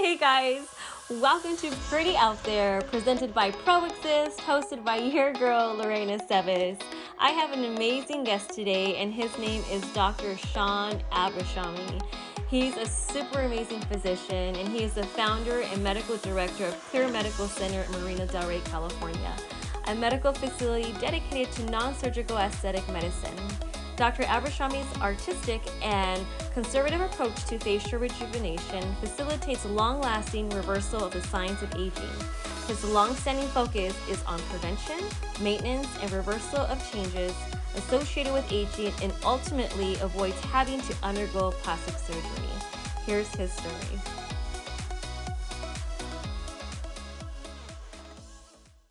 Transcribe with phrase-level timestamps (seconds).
[0.00, 0.66] Hey guys,
[1.10, 6.80] welcome to Pretty Out There, presented by ProExist, hosted by your girl Lorena Seves.
[7.18, 10.38] I have an amazing guest today, and his name is Dr.
[10.38, 12.00] Sean Abrashami.
[12.48, 17.06] He's a super amazing physician, and he is the founder and medical director of Clear
[17.08, 19.36] Medical Center in Marina Del Rey, California,
[19.88, 23.69] a medical facility dedicated to non surgical aesthetic medicine.
[24.00, 24.22] Dr.
[24.22, 26.24] Abrashami's artistic and
[26.54, 32.08] conservative approach to facial rejuvenation facilitates long lasting reversal of the signs of aging.
[32.66, 34.96] His long standing focus is on prevention,
[35.42, 37.34] maintenance, and reversal of changes
[37.76, 42.48] associated with aging and ultimately avoids having to undergo plastic surgery.
[43.04, 44.00] Here's his story.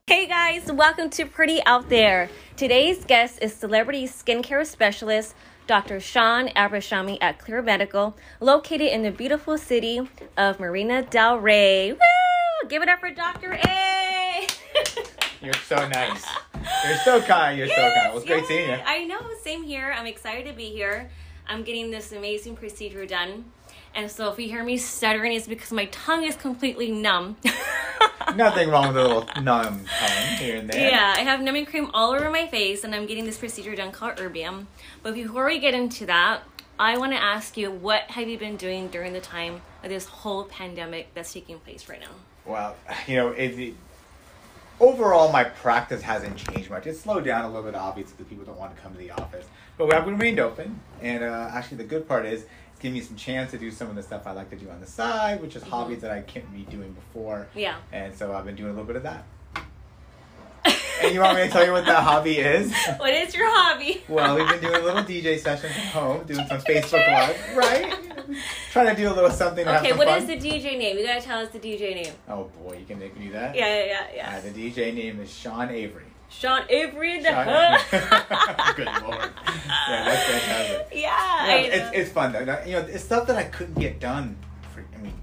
[0.06, 2.30] Hey guys, welcome to Pretty Out There.
[2.60, 5.34] Today's guest is celebrity skincare specialist
[5.66, 6.02] Dr.
[6.02, 10.02] Sean Abrashami at Clear Medical, located in the beautiful city
[10.36, 11.94] of Marina Del Rey.
[11.94, 12.68] Woo!
[12.68, 13.54] Give it up for Dr.
[13.54, 14.46] A.
[15.42, 16.26] You're so nice.
[16.86, 17.58] You're so kind.
[17.58, 18.08] You're so kind.
[18.08, 18.76] It was great yes, seeing you.
[18.86, 19.96] I know, same here.
[19.98, 21.10] I'm excited to be here.
[21.48, 23.46] I'm getting this amazing procedure done.
[23.96, 27.38] And so if you hear me stuttering, it's because my tongue is completely numb.
[28.36, 30.90] Nothing wrong with a little numb tongue here and there.
[30.92, 33.92] Yeah, I have numbing cream all over my face, and I'm getting this procedure done
[33.92, 34.66] called Erbium.
[35.04, 36.42] But before we get into that,
[36.78, 40.06] I want to ask you, what have you been doing during the time of this
[40.06, 42.12] whole pandemic that's taking place right now?
[42.46, 42.76] Well,
[43.08, 43.76] you know, it, it-
[44.80, 46.88] overall, my practice hasn't changed much.
[46.88, 49.12] It's slowed down a little bit, obviously, because people don't want to come to the
[49.12, 49.46] office.
[49.78, 50.80] But we have remained open.
[51.02, 52.46] And uh, actually, the good part is
[52.80, 54.80] giving me some chance to do some of the stuff I like to do on
[54.80, 57.48] the side, which is hobbies that I can't be doing before.
[57.56, 57.76] Yeah.
[57.92, 59.26] And so I've been doing a little bit of that.
[61.02, 62.74] and you want me to tell you what that hobby is?
[62.98, 64.04] What is your hobby?
[64.10, 67.94] Well, we've been doing a little DJ session from home, doing some Facebook Live, right?
[68.72, 70.20] Trying to do a little something Okay, what fun.
[70.22, 70.98] is the DJ name?
[70.98, 72.14] You gotta tell us the DJ name.
[72.28, 73.56] Oh boy, you can make me do that?
[73.56, 74.38] Yeah, yeah, yeah, yeah.
[74.38, 76.04] Uh, the DJ name is Sean Avery.
[76.30, 78.76] Sean Avery in the Sean- hood.
[78.76, 79.16] Good lord.
[79.16, 80.88] Yeah, that's fantastic.
[80.94, 82.40] yeah, Yeah, it's, it's fun though.
[82.66, 84.38] You know, it's stuff that I couldn't get done.
[84.74, 85.14] For, I mean,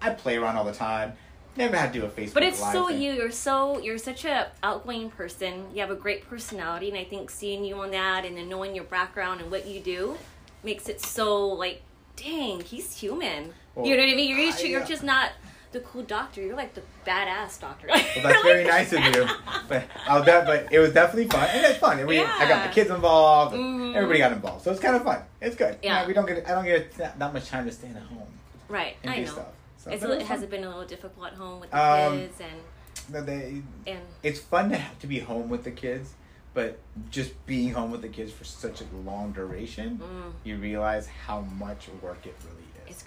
[0.00, 1.14] I play around all the time.
[1.56, 3.02] Never had to do a Facebook But it's so thing.
[3.02, 3.12] you.
[3.12, 5.66] You're so you're such a outgoing person.
[5.74, 8.74] You have a great personality, and I think seeing you on that and then knowing
[8.74, 10.16] your background and what you do
[10.64, 11.82] makes it so like,
[12.16, 13.52] dang, he's human.
[13.74, 14.30] Well, you know what I mean?
[14.30, 15.32] You're I, you're uh, just not
[15.72, 16.40] the cool doctor.
[16.42, 17.86] You're like the badass doctor.
[17.88, 19.26] Well, that's very nice of you.
[19.68, 21.98] But I'll de- but it was definitely fun, and it's fun.
[21.98, 23.54] And we, I got the kids involved.
[23.54, 23.94] Mhm.
[23.94, 25.22] Everybody got involved, so it's kind of fun.
[25.40, 25.78] It's good.
[25.82, 26.06] You know, Yeah.
[26.06, 26.48] we don't get.
[26.48, 28.26] I don't get that, that much time to stay at home
[28.68, 28.96] right.
[29.04, 29.24] I know.
[29.26, 29.46] stuff.
[29.78, 30.42] So, It's it has fun.
[30.44, 34.00] it been a little difficult at home with the Um, kids and No, they, and
[34.22, 36.14] it's fun to have to be home with the kids,
[36.54, 36.78] but
[37.10, 41.40] just being home with the kids for such a long duration, mm, you realize how
[41.40, 42.61] much work it really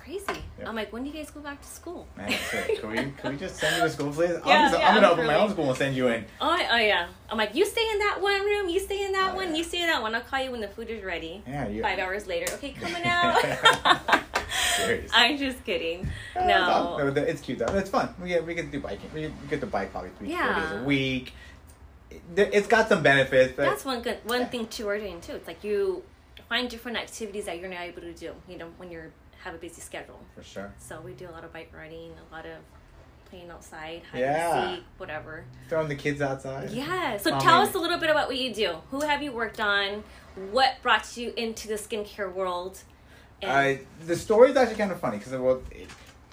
[0.06, 0.42] crazy.
[0.60, 0.70] Yeah.
[0.70, 2.08] I'm like, when do you guys go back to school?
[2.16, 2.80] Man, that's it.
[2.80, 4.30] Can we, can we just send you to school, please?
[4.44, 6.24] I'm, Yeah, just, yeah, I'm gonna open my own school and send you in.
[6.40, 7.08] Oh, oh yeah.
[7.30, 8.70] I'm like, you stay in that one room.
[8.70, 9.50] You stay in that Oh, one.
[9.50, 9.56] yeah.
[9.58, 10.14] You stay in that one.
[10.16, 11.44] I'll call you when the food is ready.
[11.48, 11.82] Yeah, you.
[11.82, 12.54] Five hours later.
[12.54, 13.42] Okay, coming out.
[14.78, 15.10] Seriously.
[15.14, 16.08] I'm just kidding.
[16.36, 16.98] It's No.
[17.16, 17.74] it's cute though.
[17.78, 18.14] It's fun.
[18.22, 19.10] We get we get to do biking.
[19.14, 21.34] We get, to bike probably three four days a week.
[22.12, 25.34] It, it's got some benefits, but That's one good one thing too we're doing too.
[25.34, 26.04] It's like you
[26.48, 28.34] find different activities that you're not able to do.
[28.48, 29.12] You know, when you're
[29.46, 30.20] have a busy schedule.
[30.36, 30.74] for sure.
[30.80, 32.58] So we do a lot of bike riding, a lot of
[33.30, 34.64] playing outside, hide Yeah.
[34.66, 35.46] and seek, whatever.
[35.70, 36.72] Throwing the kids outside.
[36.72, 37.18] Yeah.
[37.18, 38.78] So Oh, tell us a little bit about what you do.
[38.90, 40.04] Who have you worked on?
[40.52, 42.80] What brought you into the skincare world?
[43.44, 43.76] Uh,
[44.08, 45.62] the story is actually kind of funny because well,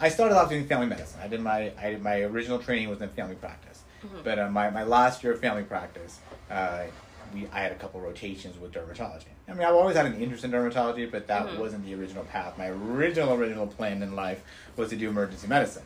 [0.01, 1.21] I started off doing family medicine.
[1.23, 4.25] I did my I did my original training was in family practice, Mhm.
[4.25, 6.19] but uh, my my last year of family practice,
[6.51, 6.85] uh,
[7.33, 9.25] we I had a couple rotations with dermatology.
[9.49, 11.59] I mean, I've always had an interest in dermatology, but that Mhm.
[11.59, 12.57] wasn't the original path.
[12.59, 14.43] My original original plan in life
[14.77, 15.85] was to do emergency medicine,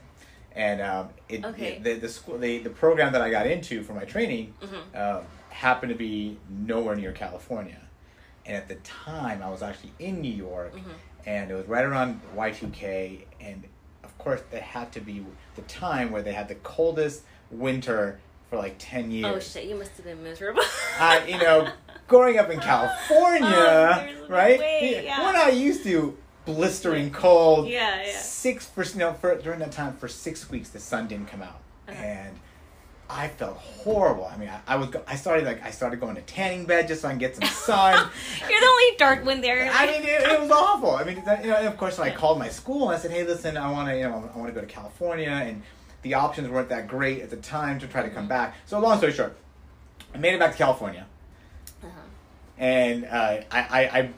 [0.55, 1.67] and um, it, Okay.
[1.77, 4.97] it- the the school the, the program that I got into for my training Mhm.
[5.19, 7.81] um, happened to be nowhere near California.
[8.45, 10.83] And at the time, I was actually in New York, Mhm.
[11.27, 13.25] and it was right around Y2K.
[13.41, 13.65] And
[14.05, 15.25] of course, that had to be
[15.57, 18.21] the time where they had the coldest winter
[18.51, 19.27] for like 10 years.
[19.27, 19.65] Oh shit!
[19.69, 20.63] You must have been miserable.
[21.01, 21.69] I, you know,
[22.09, 22.61] growing up in
[23.11, 23.45] California,
[24.23, 24.59] Oh, right?
[24.59, 25.23] way, yeah.
[25.25, 27.67] We're not used to blistering cold.
[27.69, 28.19] Yeah, yeah.
[28.21, 31.43] Six for you know, for during that time for six weeks the sun didn't come
[31.43, 32.01] out, Uh-huh.
[32.03, 32.39] and
[33.09, 34.25] I felt horrible.
[34.27, 36.89] I mean, I, I was go- I started like I started going to tanning bed
[36.89, 37.95] just so I can get some sun.
[38.49, 39.71] You're the only dark one there.
[39.73, 40.91] I mean, it, it was awful.
[40.97, 43.11] I mean, that, you know, of course, when I called my school and I said,
[43.13, 45.63] "Hey, listen, I want to, you know, I want to go to California," and
[46.03, 48.55] the options weren't that great at the time to try to come back.
[48.67, 49.37] So, long story short,
[50.15, 51.07] I made it back to California,
[51.83, 51.91] Uh-huh.
[52.59, 53.09] and uh,
[53.51, 54.11] I, I, I,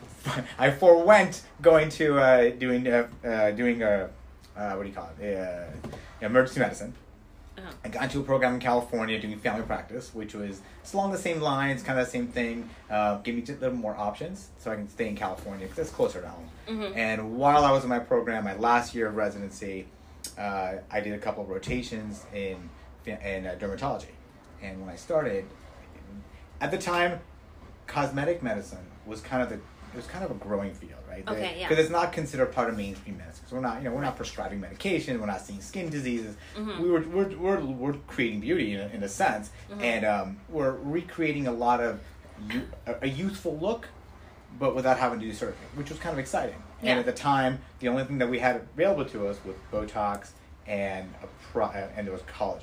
[0.67, 4.11] I forewent going to uh, doing uh, uh, doing a,
[4.57, 5.37] uh, what do you call it?
[5.39, 5.89] Uh,
[6.21, 6.95] emergency medicine.
[7.57, 7.71] Uh-huh.
[7.85, 11.19] I got into a program in California doing family practice, which was it's along the
[11.19, 12.69] same lines, kind of the same thing.
[12.91, 15.91] Uh, give me a little more options so I can stay in California because it's
[15.91, 16.49] closer to home.
[16.69, 16.97] Mhm.
[16.97, 19.87] And while I was in my program, my last year of residency,
[20.39, 22.69] uh, I did a couple of rotations in
[23.07, 24.07] in uh, dermatology.
[24.63, 25.45] And when I started,
[26.61, 27.21] at the time,
[27.87, 31.27] cosmetic medicine was kind of the it was kind of a growing field, right?
[31.27, 31.67] Okay, yeah.
[31.67, 33.45] Because it's not considered part of mainstream medicine.
[33.49, 35.19] So we're not, you know, we're not prescribing medication.
[35.19, 36.37] We're not seeing skin diseases.
[36.55, 36.79] Mhm.
[36.81, 39.83] We were, we're, we're, we're creating beauty in a, in a sense, Mhm.
[39.83, 42.01] and um, we're recreating a lot of
[43.01, 43.89] a youthful look,
[44.59, 46.63] but without having to do surgery, which was kind of exciting.
[46.83, 46.91] Yeah.
[46.93, 50.31] And at the time, the only thing that we had available to us was Botox
[50.67, 52.63] and a pro, uh, and there was collagen.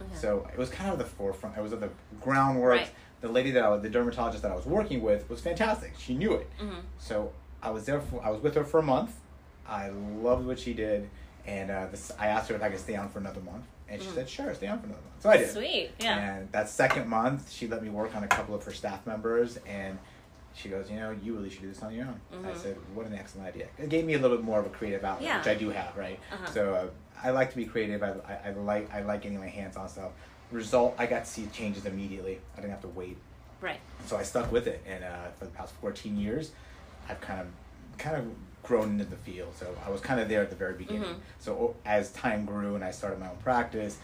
[0.00, 0.14] Okay.
[0.14, 1.56] So it was kind of the forefront.
[1.56, 1.90] It was at the
[2.20, 2.78] groundwork.
[2.80, 2.90] Right.
[3.22, 5.94] The lady that I was, the dermatologist that I was working with, was fantastic.
[5.98, 6.50] She knew it.
[6.60, 6.82] Mhm.
[6.98, 7.32] So
[7.62, 8.00] I was there.
[8.00, 9.12] For, I was with her for a month.
[9.66, 11.08] I loved what she did,
[11.46, 14.00] and uh, this, I asked her if I could stay on for another month, and
[14.02, 14.14] she Mhm.
[14.14, 15.50] said, "Sure, stay on for another month." So I did.
[15.50, 15.90] Sweet.
[15.98, 16.18] Yeah.
[16.36, 19.58] And that second month, she let me work on a couple of her staff members,
[19.66, 19.98] and
[20.56, 22.56] she goes, "You know, you really should do this on your own." I Mhm.
[22.56, 25.04] said, "What an excellent idea!" It gave me a little bit more of a creative
[25.04, 25.38] outlet, Yeah.
[25.38, 26.18] which I do have, right?
[26.32, 26.46] Uh-huh.
[26.50, 26.86] So uh,
[27.22, 28.02] I like to be creative.
[28.02, 30.12] I, I, I like I like getting my hands on stuff.
[30.52, 32.40] Result, I got to see changes immediately.
[32.54, 33.16] I didn't have to wait.
[33.60, 33.80] Right.
[34.06, 36.52] So I stuck with it, and uh, for the past fourteen years,
[37.08, 37.46] I've kind of
[37.98, 38.24] kind of
[38.62, 39.54] grown into the field.
[39.56, 41.02] So I was kind of there at the very beginning.
[41.04, 41.20] Mhm.
[41.38, 43.98] So as time grew and I started my own practice,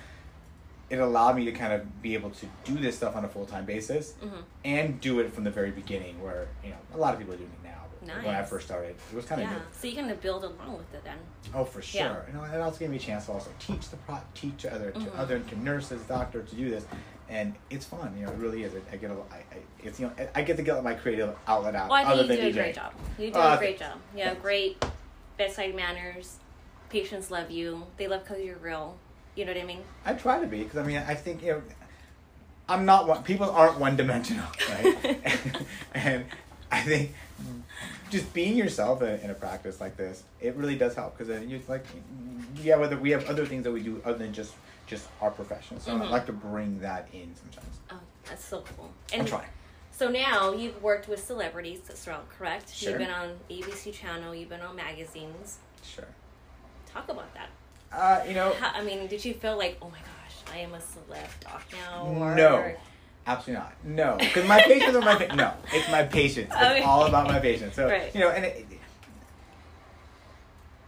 [0.93, 3.47] it allowed me to kind of be able to do this stuff on a full
[3.47, 4.43] time basis Mhm.
[4.67, 6.23] and do it from the very beginning.
[6.23, 8.67] Where you know a lot of people are doing it now, but when I first
[8.67, 9.55] started, it was kind of Yeah.
[9.57, 9.63] new.
[9.73, 11.17] So you kind of build along with it then.
[11.55, 12.01] Oh, for sure.
[12.03, 12.27] Yeah.
[12.29, 14.91] You know, it also gave me a chance to also teach the pro- teach other
[14.91, 15.19] to Mhm.
[15.19, 16.85] other to nurses, doctors to do this,
[17.31, 18.15] and it's fun.
[18.19, 18.75] You know, it really is.
[18.93, 19.45] I get a, I, I,
[19.83, 21.89] it's you know, I get to get my creative outlet out.
[21.89, 22.53] Well, I think you do a DJ.
[22.53, 22.93] great job.
[23.19, 23.99] You do Uh, a great job.
[24.15, 24.85] You have great
[25.39, 26.37] bedside manners.
[26.91, 27.87] Patients love you.
[27.97, 28.99] They love because you're real.
[29.35, 29.83] You know what I mean?
[30.05, 31.63] I try to be because I mean I think you know
[32.69, 33.23] I'm not one.
[33.23, 35.19] People aren't one dimensional, right?
[35.95, 36.25] and
[36.71, 37.15] I think
[38.11, 41.49] just being yourself in, in a practice like this, it really does help because then
[41.49, 41.85] you like
[42.63, 44.53] yeah, whether we have other things that we do other than just
[44.87, 45.81] just our profession.
[45.81, 46.11] So I Mhm.
[46.11, 47.77] like to bring that in sometimes.
[47.91, 48.91] Oh, that's so cool.
[49.15, 49.49] I'm trying.
[49.93, 52.75] So now you've worked with celebrities throughout, correct?
[52.75, 52.91] Sure.
[52.91, 54.35] You've been on ABC Channel.
[54.35, 55.59] You've been on magazines.
[55.83, 56.07] Sure.
[56.87, 57.49] Talk about that.
[57.93, 60.73] Uh, you know, How, I mean, did you feel like, oh my gosh, I am
[60.75, 62.07] a celeb doc now?
[62.07, 62.73] Or, No.
[63.25, 63.85] Absolutely not.
[63.85, 65.53] No, because my patients are my pa- no.
[65.73, 66.53] It's my patients.
[66.53, 66.83] It's Okay.
[66.83, 67.77] all about my patients.
[67.77, 68.13] So Right.
[68.13, 68.67] you know, and it,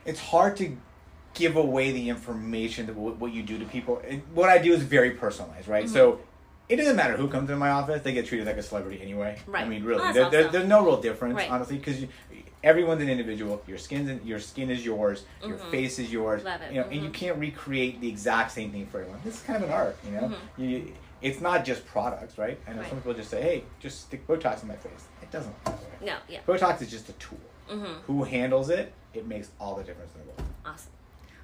[0.04, 0.76] it's hard to
[1.34, 4.02] give away the information that what, what you do to people.
[4.32, 5.88] What I do is very personalized, right?
[5.88, 6.18] So
[6.68, 9.38] it doesn't matter who comes in my office; they get treated like a celebrity anyway.
[9.46, 9.64] Right.
[9.64, 11.50] I mean, really, there, there- there's no real difference, Right.
[11.50, 12.04] honestly, because
[12.62, 13.62] everyone's an individual.
[13.66, 15.24] Your skin's in, your skin is yours.
[15.46, 15.70] Your Mhm.
[15.70, 16.42] face is yours.
[16.44, 16.72] Love it.
[16.72, 17.14] You know, and you Mhm.
[17.14, 19.20] can't recreate the exact same thing for everyone.
[19.24, 20.28] This is kind of an art, you know.
[20.28, 20.36] Mhm.
[20.56, 22.58] You, it's not just products, right?
[22.66, 22.88] I know Right.
[22.88, 25.80] some people just say, "Hey, just stick Botox in my face." It doesn't work that
[26.00, 26.06] way.
[26.06, 26.40] No, yeah.
[26.46, 27.38] Botox is just a tool.
[27.70, 27.92] Mm-hmm.
[28.06, 28.92] Who handles it?
[29.12, 30.42] It makes all the difference in the world.
[30.66, 30.90] Awesome.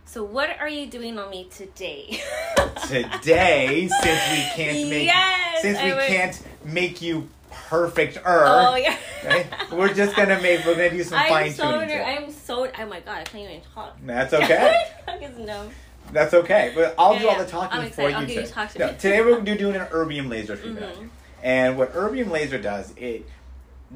[0.05, 2.21] So what are you doing on me today?
[2.89, 8.45] Today, since we can't make Yes, since we can't make you perfect er.
[8.47, 8.97] oh yeah.
[9.25, 9.47] right?
[9.71, 11.89] We're just gonna make we're gonna do some I'm fine so tuning.
[11.89, 12.69] ner- I'm so.
[12.77, 13.97] Oh my god, I can't even talk.
[14.05, 14.83] That's okay.
[15.23, 15.71] Is numb.
[16.13, 16.73] That's okay.
[16.75, 17.45] But I'll Yeah, do all yeah.
[17.45, 18.27] the talking I'm for you.
[18.27, 18.47] Today.
[18.47, 18.93] talk to No, me.
[18.95, 20.97] today we're gonna do doing an erbium laser treatment.
[20.97, 21.09] Mhm.
[21.43, 23.29] And what erbium laser does, it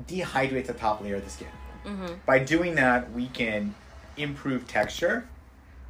[0.08, 1.48] dehydrates the top layer of the skin.
[1.84, 2.14] Mm-hmm.
[2.26, 3.74] By doing that, we can
[4.16, 5.26] improve texture,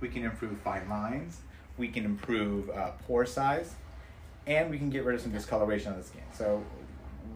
[0.04, 1.38] we can improve fine lines,
[1.78, 3.74] we can improve uh, pore size,
[4.46, 6.20] and we can get rid of some discoloration on the skin.
[6.36, 6.62] So,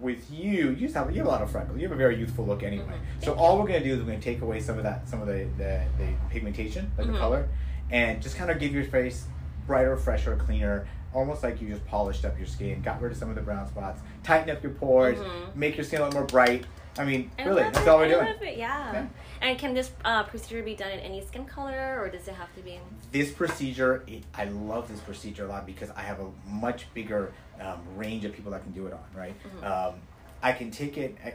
[0.03, 1.79] with you, you just have you have a lot of freckles.
[1.79, 2.85] You have a very youthful look anyway.
[2.85, 3.25] Mhm.
[3.25, 5.27] So all we're gonna do is we're gonna take away some of that, some of
[5.29, 7.13] the the, the pigmentation, like Mhm.
[7.15, 7.49] the color,
[7.91, 9.25] and just kind of give your face
[9.67, 10.87] brighter, fresher, cleaner.
[11.15, 13.67] Almost like you just polished up your skin, got rid of some of the brown
[13.67, 15.57] spots, tighten up your pores, Mhm.
[15.57, 16.67] make your skin look more bright.
[16.99, 17.89] I mean, I really, that's it.
[17.89, 18.27] all we're I doing.
[18.27, 18.93] love it, Yeah.
[18.93, 19.07] Yeah.
[19.41, 22.53] And can this uh, procedure be done in any skin color, or does it have
[22.57, 22.79] to be?
[23.13, 27.33] this procedure it, i love this procedure a lot because i have a much bigger
[27.59, 29.65] um, range of people that can do it on right Mhm.
[29.65, 29.95] um,
[30.43, 31.33] i can take it I-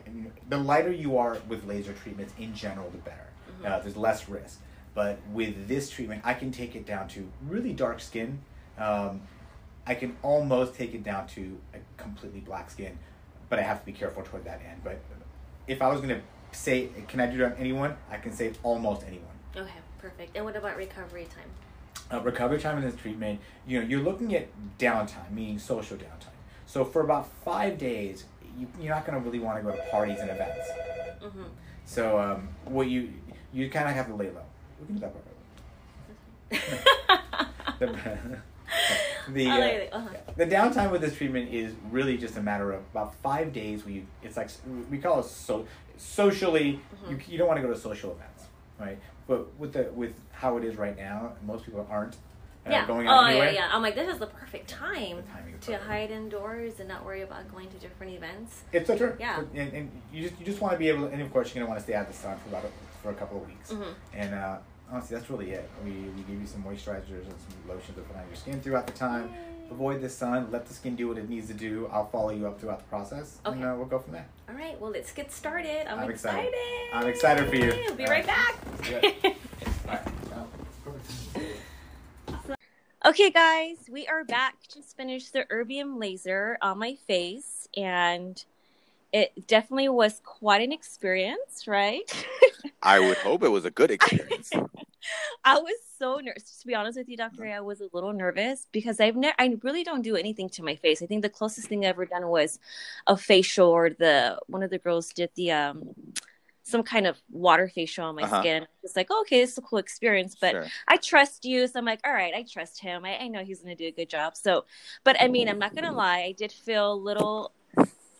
[0.49, 3.25] the lighter you are with laser treatments in general the better
[3.59, 3.65] Mhm.
[3.71, 4.59] uh, there's less risk
[4.93, 8.39] but with this treatment i can take it down to really dark skin
[8.77, 9.21] um,
[9.87, 12.95] i can almost take it down to a completely black skin
[13.49, 14.99] but i have to be careful toward that end but
[15.67, 16.21] if i was going to
[16.57, 20.35] say can i do it on anyone i can say almost anyone Okay, perfect.
[20.35, 21.49] And what about recovery time?
[22.11, 24.47] uh, recovery time in this treatment, you know, you're looking at
[24.79, 26.33] downtime, meaning social downtime.
[26.65, 28.25] So for about five days,
[28.57, 30.67] you, you're not going to really want to go to parties and events.
[31.23, 31.43] Mm-hmm.
[31.85, 33.13] So um, what you
[33.53, 34.41] you kind of have to lay low.
[34.79, 35.01] We can do
[37.79, 38.41] that part.
[39.29, 39.49] The, the,
[39.93, 39.97] uh.
[39.97, 40.09] Uh-huh.
[40.35, 43.85] the downtime with this treatment is really just a matter of about five days.
[43.85, 44.49] We it's like
[44.89, 46.79] we call it so socially.
[46.95, 47.11] Mm-hmm.
[47.11, 48.45] You, you don't want to go to social events,
[48.79, 48.97] right?
[49.27, 52.15] But with the with how it is right now, most people aren't
[52.65, 52.87] uh, yeah.
[52.87, 53.69] going oh yeah, yeah.
[53.71, 55.83] I'm like, this is the perfect time The to perfect.
[55.83, 58.61] hide indoors and not worry about going to different events.
[58.71, 59.15] It's so true.
[59.19, 59.41] Yeah.
[59.53, 61.61] And, and you just you just want to be able, to, and of course you're
[61.61, 63.47] gonna want to stay out of the sun for about a, for a couple of
[63.47, 63.71] weeks.
[63.71, 63.93] Mhm.
[64.13, 64.57] And uh,
[64.93, 65.69] honestly, that's really it.
[65.83, 68.85] We we give you some moisturizers and some lotions to put on your skin throughout
[68.85, 69.33] the time.
[69.71, 70.49] Avoid the sun.
[70.51, 71.89] Let the skin do what it needs to do.
[71.91, 73.55] I'll follow you up throughout the process, Okay.
[73.57, 74.27] and uh, we'll go from there.
[74.47, 75.91] All right, well, let's get started.
[75.91, 76.49] I'm, I'm excited.
[76.53, 76.93] excited.
[76.93, 77.73] I'm excited for you.
[77.87, 78.27] We'll be All right, right.
[78.27, 78.81] back.
[78.83, 79.03] Good.
[79.25, 80.01] All right.
[80.31, 80.47] Well,
[80.83, 82.59] perfect.
[83.05, 84.55] Okay, guys, we are back.
[84.73, 88.43] Just finished the erbium laser on my face, and
[89.13, 92.11] it definitely was quite an experience, right?
[92.83, 94.51] I would hope it was a good experience.
[95.45, 96.43] I was so nervous.
[96.61, 99.35] To be honest with you, Doctor, A, I was a little nervous because I've never,
[99.39, 101.01] I really don't do anything to my face.
[101.01, 102.59] I think the closest thing I've ever done was
[103.07, 105.93] a facial, or the one of the girls did the um
[106.65, 108.39] some kind of water facial on my Uh-huh.
[108.39, 108.65] skin.
[108.83, 110.67] It's like, okay, this is a cool experience, but Sure.
[110.87, 111.67] I trust you.
[111.67, 113.03] So I'm like, all right, I trust him.
[113.03, 114.37] I, I know he's going to do a good job.
[114.37, 114.63] So,
[115.03, 116.19] but I mean, I'm not going to lie.
[116.19, 117.51] I did feel a little,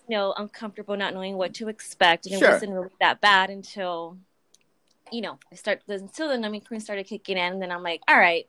[0.07, 2.25] you know, uncomfortable not knowing what to expect.
[2.25, 2.50] And Sure.
[2.50, 4.17] it wasn't really that bad until,
[5.12, 7.53] you know, I start, until the numbing cream started kicking in.
[7.53, 8.48] And then I'm like, all right,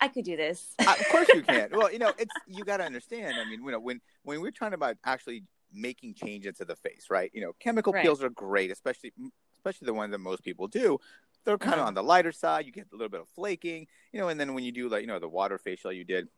[0.00, 0.74] I could do this.
[0.86, 1.70] Uh, of course you can.
[1.72, 3.40] Well, you know, it's you got to understand.
[3.40, 7.06] I mean, you know, when when we're talking about actually making changes to the face,
[7.10, 7.30] right?
[7.34, 8.02] You know, chemical Right.
[8.02, 9.12] peels are great, especially
[9.56, 10.98] especially the ones that most people do.
[11.44, 11.88] They're kind of Uh-huh.
[11.88, 12.66] on the lighter side.
[12.66, 15.00] You get a little bit of flaking, you know, and then when you do like
[15.00, 16.28] you know the water facial you did,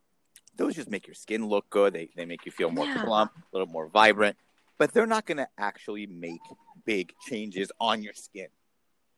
[0.57, 1.93] those just make your skin look good.
[1.93, 3.03] They they make you feel more Yeah.
[3.03, 4.37] plump, a little more vibrant.
[4.79, 6.41] But they're not going to actually make
[6.85, 8.49] big changes on your skin.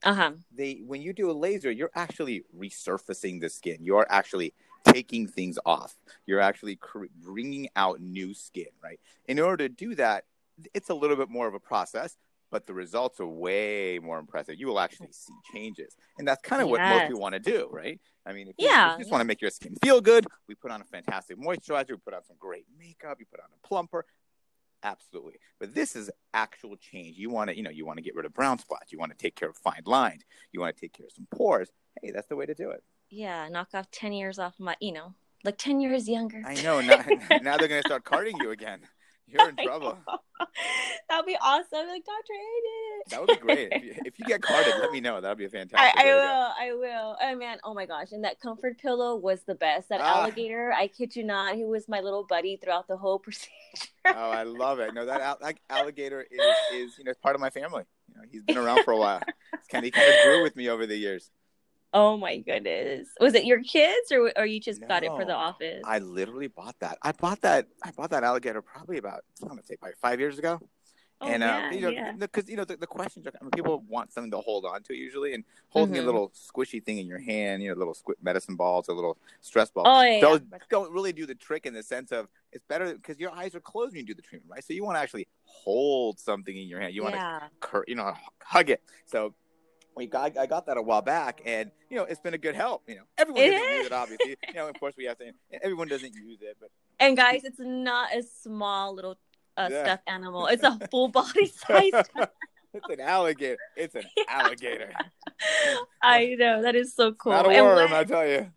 [0.04, 0.32] Uh huh.
[0.54, 3.78] they when you do a laser you're actually resurfacing the skin.
[3.80, 5.96] You're actually taking things off.
[6.24, 9.00] You're actually cr- bringing out new skin right?
[9.26, 10.24] In order to do that
[10.72, 12.16] it's a little bit more of a process
[12.50, 14.54] but the results are way more impressive.
[14.58, 15.94] You will actually see changes.
[16.18, 18.00] And that's kind of what most people want to do right?
[18.24, 18.92] I mean if you, Yeah.
[18.92, 21.36] if you just want to make your skin feel good we put on a fantastic
[21.38, 24.06] moisturizer we put on some great makeup you put on a plumper
[24.82, 25.34] absolutely.
[25.58, 27.16] But this is actual change.
[27.16, 28.92] You want to you know you want to get rid of brown spots.
[28.92, 30.24] You want to take care of fine lines.
[30.52, 31.70] You want to take care of some pores.
[32.02, 32.82] Hey that's the way to do it.
[33.10, 33.48] Yeah.
[33.48, 36.42] Knock off 10 years off my, you know, like 10 years younger.
[36.46, 36.80] i know.
[36.80, 37.04] Now,
[37.42, 38.80] now they're going to start carding you again
[39.30, 39.98] you're in trouble.
[41.08, 41.86] That'd be awesome.
[41.88, 43.10] Like, Doctor, I did it.
[43.10, 45.38] that would be great if you, if you get carded let me know that would
[45.38, 46.16] be a I, fantastic I go.
[46.16, 46.52] will.
[46.60, 47.16] I will.
[47.20, 47.58] Oh man.
[47.64, 48.12] Oh my gosh.
[48.12, 49.88] And that comfort pillow was the best.
[49.88, 50.22] That Ah.
[50.22, 50.72] alligator.
[50.72, 51.56] I kid you not.
[51.56, 53.50] He was my little buddy throughout the whole procedure.
[54.06, 56.40] oh i love it no that al- like alligator is
[56.72, 59.20] is you know part of my family you know he's been around for a while
[59.52, 61.30] it's kind of, he kind of grew with me over the years
[61.92, 63.08] oh my goodness.
[63.20, 65.82] Was it your kids or or you just got it for the office?
[65.84, 66.98] I literally bought that.
[67.02, 67.66] I bought that.
[67.82, 70.60] I bought that alligator probably about I want to say probably five years ago.
[71.20, 72.12] oh, and yeah, uh, you know, yeah.
[72.12, 74.82] because you know the, the questions are I mean, people want something to hold on
[74.84, 76.02] to usually, and holding Mhm.
[76.02, 79.18] a little squishy thing in your hand, you know, little squ- medicine balls, a little
[79.40, 79.82] stress ball.
[79.86, 80.20] Oh yeah.
[80.20, 80.58] Those yeah.
[80.70, 83.60] don't really do the trick in the sense of it's better because your eyes are
[83.60, 84.62] closed when you do the treatment, right?
[84.64, 86.94] So you want to actually hold something in your hand.
[86.94, 87.40] You want to yeah.
[87.58, 88.82] cur- you know, hug it.
[89.06, 89.34] So
[89.98, 92.54] we got, I got that a while back, and you know, it's been a good
[92.54, 92.84] help.
[92.88, 93.76] You know, everyone It doesn't is.
[93.78, 94.36] use it, obviously.
[94.48, 95.32] you know, of course, we have to.
[95.62, 99.18] Everyone doesn't use it, but And guys, it's not a small little
[99.56, 99.82] uh, Yeah.
[99.84, 100.46] stuffed animal.
[100.46, 101.92] It's a full body size.
[102.72, 103.58] it's an alligator.
[103.76, 104.92] It's an alligator.
[106.02, 107.32] I know that is so cool.
[107.32, 108.50] Not a And worm, when- I tell you.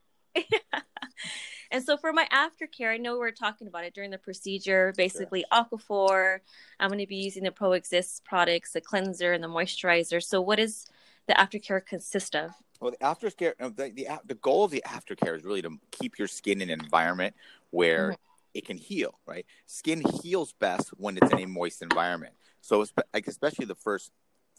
[1.73, 4.93] And so for my aftercare, I know we were talking about it during the procedure.
[4.97, 6.39] Basically, Aquaphor.
[6.81, 10.21] I'm going to be using the Pro Exist products, the cleanser and the moisturizer.
[10.21, 10.85] So, what does
[11.31, 12.51] the aftercare consist of?
[12.79, 16.27] Well, the aftercare, the, the the goal of the aftercare is really to keep your
[16.27, 17.35] skin in an environment
[17.69, 18.17] where Mhm.
[18.53, 19.19] it can heal.
[19.25, 22.33] Right, skin heals best when it's in a moist environment.
[22.61, 24.11] So, like especially the first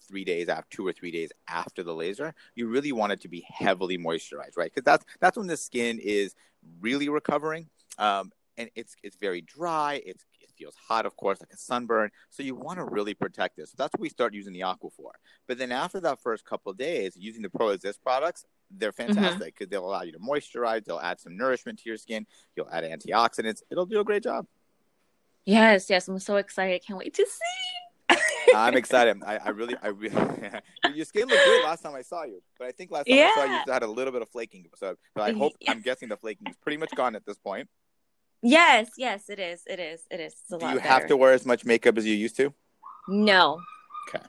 [0.09, 3.29] three days after two or three days after the laser, you really want it to
[3.29, 4.73] be heavily moisturized, right?
[4.73, 6.35] Because that's that's when the skin is
[6.81, 10.01] really recovering, um, and it's it's very dry.
[10.07, 12.11] It's it feels hot, of course, like a sunburn.
[12.31, 13.71] So you want to really protect this.
[13.71, 15.13] So that's when we start using the Aquaphor.
[15.49, 19.15] But then after that first couple of days, using the Pro Exist products, they're mm-hmm.
[19.15, 20.85] fantastic because they'll allow you to moisturize.
[20.85, 22.27] They'll add some nourishment to your skin.
[22.57, 23.63] You'll add antioxidants.
[23.71, 24.47] It'll do a great job.
[25.45, 26.75] Yes, yes, I'm so excited.
[26.75, 28.17] I can't wait to see.
[28.55, 29.23] I'm excited.
[29.25, 30.15] I, I really, I really,
[30.95, 32.41] your skin looked good last time I saw you.
[32.59, 34.67] But I think last time I saw you, you had a little bit of flaking.
[34.77, 35.73] So, but I hope, Yeah.
[35.73, 37.69] I'm guessing the flaking is pretty much gone at this point.
[38.43, 39.63] Yes, yes, it is.
[39.67, 40.03] It is.
[40.11, 40.33] It is.
[40.33, 42.53] It's a Do lot you have to wear as much makeup as you used to?
[43.09, 43.61] No.
[44.09, 44.25] Okay.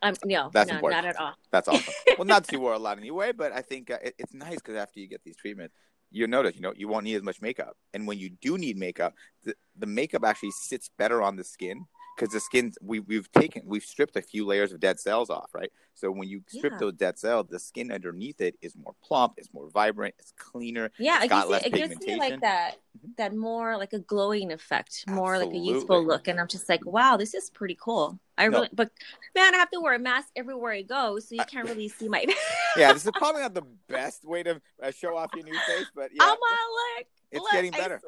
[0.00, 1.02] Um, no, That's no, important.
[1.02, 1.34] not at all.
[1.50, 1.94] That's awesome.
[2.16, 4.56] well, not that you wore a lot anyway, but I think uh, it, it's nice
[4.56, 5.74] because after you get these treatments,
[6.10, 7.76] you notice, you know, you won't need as much makeup.
[7.92, 11.84] And when you do need makeup, the, the makeup actually sits better on the skin
[12.18, 15.50] because the skin we we've taken we've stripped a few layers of dead cells off,
[15.54, 15.70] right?
[15.94, 16.78] So when you strip Yeah.
[16.78, 20.90] those dead cells, the skin underneath it is more plump, it's more vibrant, it's cleaner.
[20.98, 23.16] Yeah, It's it got gives, less it gives me like that Mhm.
[23.16, 26.84] that more like a glowing effect, more like a youthful look, and I'm just like,
[26.84, 28.18] wow, this is pretty cool.
[28.36, 28.58] I No.
[28.58, 28.90] really, but
[29.34, 32.08] man, I have to wear a mask everywhere I go, so you can't really see
[32.08, 32.24] my.
[32.76, 35.86] yeah, this is probably not the best way to uh, show off your new face,
[35.94, 38.00] but yeah, I'm all like, it's look, getting better.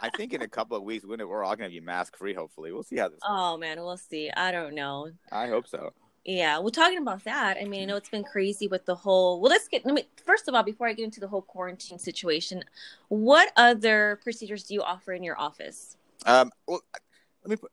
[0.00, 2.34] I think in a couple of weeks, we're we're all gonna be mask free.
[2.34, 3.20] Hopefully, we'll see how this.
[3.26, 4.30] Oh man, we'll see.
[4.36, 5.10] I don't know.
[5.30, 5.92] I hope so.
[6.24, 9.40] Yeah, well, talking about that, I mean, I know it's been crazy with the whole.
[9.40, 9.84] Well, let's get.
[9.84, 12.62] Let me first of all, before I get into the whole quarantine situation,
[13.08, 15.96] what other procedures do you offer in your office?
[16.26, 16.82] Um, well,
[17.44, 17.56] let me.
[17.56, 17.70] Put,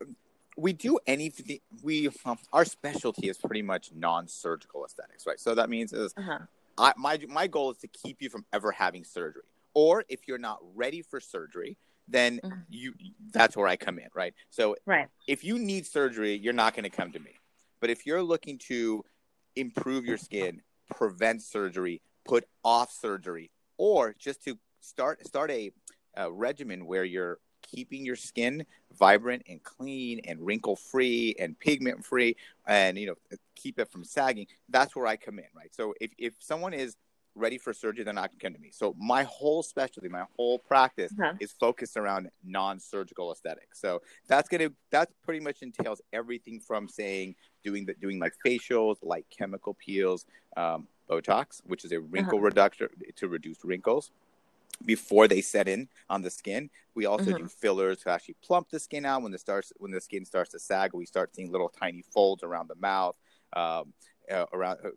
[0.57, 1.59] we do anything.
[1.83, 5.39] We um, our specialty is pretty much non-surgical aesthetics, right?
[5.39, 6.39] So that means is Uh-huh.
[6.77, 10.37] I, my my goal is to keep you from ever having surgery, or if you're
[10.39, 11.77] not ready for surgery,
[12.09, 12.65] then Mhm.
[12.69, 12.93] you
[13.31, 14.33] that's where I come in, right?
[14.49, 15.07] So Right.
[15.27, 17.35] if you need surgery, you're not going to come to me.
[17.79, 19.03] But if you're looking to
[19.55, 20.61] improve your skin,
[20.95, 25.71] prevent surgery, put off surgery, or just to start start a,
[26.15, 28.65] a regimen where you're keeping your skin
[28.97, 32.35] vibrant and clean and wrinkle free and pigment free
[32.65, 33.15] and you know
[33.55, 36.95] keep it from sagging that's where i come in right so if, if someone is
[37.39, 40.25] ready for surgery they're not going to come to me so my whole specialty my
[40.35, 41.33] whole practice Uh-huh.
[41.39, 47.35] is focused around non-surgical aesthetics so that's gonna that pretty much entails everything from saying
[47.63, 50.25] doing the doing like facials like chemical peels
[50.57, 52.45] um, botox which is a wrinkle Uh-huh.
[52.45, 54.11] reductor to reduce wrinkles
[54.85, 57.37] before they set in on the skin we also Mhm.
[57.39, 60.51] do fillers to actually plump the skin out when the starts when the skin starts
[60.51, 63.15] to sag we start seeing little tiny folds around the mouth
[63.53, 63.93] um,
[64.31, 64.89] uh, around uh,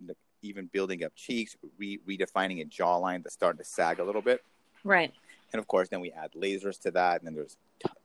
[0.43, 4.41] even building up cheeks re- redefining a jawline that's starting to sag a little bit
[4.85, 5.13] Right.
[5.53, 7.21] and of course, then we add lasers to that.
[7.21, 7.57] And then there's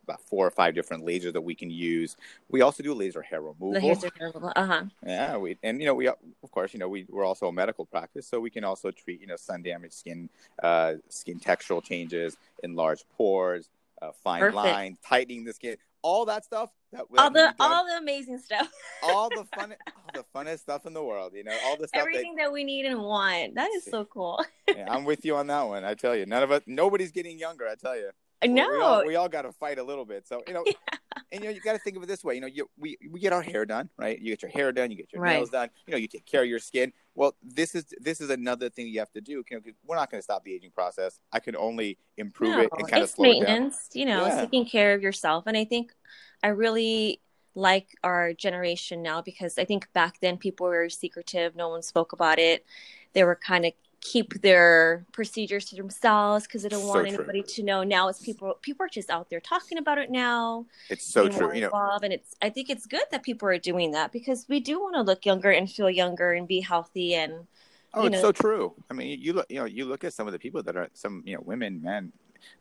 [0.04, 2.16] about four or five different lasers that we can use.
[2.50, 3.72] We also do laser hair removal.
[3.72, 4.54] Laser are terrible.
[4.56, 4.84] Uh huh.
[5.04, 7.86] yeah, we and you know we of course you know we we're also a medical
[7.86, 10.30] practice, so we can also treat you know sun damaged skin,
[10.62, 13.70] uh, skin textural changes, enlarged pores,
[14.04, 14.56] uh, fine Perfect.
[14.56, 16.70] lines, tightening the skin, all that stuff.
[16.94, 18.72] That, All the all the amazing stuff.
[19.04, 21.34] all the fun, all the funnest stuff in the world.
[21.36, 23.56] You know, all the stuff Everything that we need and want.
[23.56, 24.44] That is so cool.
[24.70, 25.84] yeah, I'm with you on that one.
[25.84, 27.68] I tell you, none of us, nobody's getting younger.
[27.68, 28.12] I tell you.
[28.42, 30.28] I We- all, we all got to fight a little bit.
[30.28, 30.64] So, you know,
[31.32, 32.36] and you know, you got to think of it this way.
[32.36, 34.18] You know, you, we, we get our hair done, right?
[34.20, 35.34] You get your hair done, you get your Right.
[35.38, 36.94] nails done, you know, you take care of your skin.
[37.16, 39.44] Well, this is, this is another thing you have to do.
[39.50, 41.20] You know, we're not going to stop the aging process.
[41.34, 43.40] I can only improve No, it and kind of slow it down.
[43.42, 44.42] maintenance, you know, Yeah.
[44.42, 45.46] taking care of yourself.
[45.48, 45.92] And I think
[46.44, 47.20] I really
[47.56, 51.56] like our generation now because I think back then people were very secretive.
[51.56, 52.66] No one spoke about it.
[53.14, 57.18] They were kind of keep their procedures to themselves because they don't So want true.
[57.18, 57.84] anybody to know.
[57.84, 60.66] Now it's people people are just out there talking about it now.
[60.90, 61.54] It's so true.
[61.54, 64.60] You know, and it's I think it's good that people are doing that because we
[64.60, 67.48] do want to look younger and feel younger and be healthy and
[67.94, 68.74] Oh, it's know- so true.
[68.92, 70.90] I mean, you look, you know, you look at some of the people that are
[70.94, 72.12] some, you know, women, man,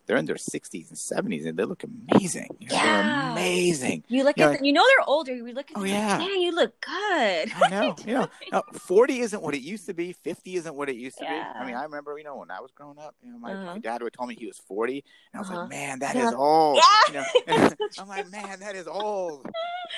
[0.06, 2.48] they're in their sixties and seventies, and they look amazing.
[2.58, 3.02] You know, Yeah.
[3.02, 4.04] They're amazing.
[4.08, 4.50] you look Yeah.
[4.50, 5.34] at them, you know they're older.
[5.34, 6.18] You look at Oh, them, yeah.
[6.18, 7.50] man, you look good.
[7.54, 7.94] I know.
[8.06, 10.12] You know, no, forty isn't what it used to be.
[10.12, 11.52] Fifty isn't what it used to Yeah.
[11.52, 11.58] be.
[11.60, 13.64] I mean, I remember, you know, when I was growing up, you know, my, Uh-huh.
[13.74, 15.60] my dad would tell me he was forty, and I was Uh-huh.
[15.60, 16.28] like, man, that Yeah.
[16.28, 16.78] is old.
[17.08, 17.12] Yeah.
[17.12, 19.46] You know, I'm like, man, that is old.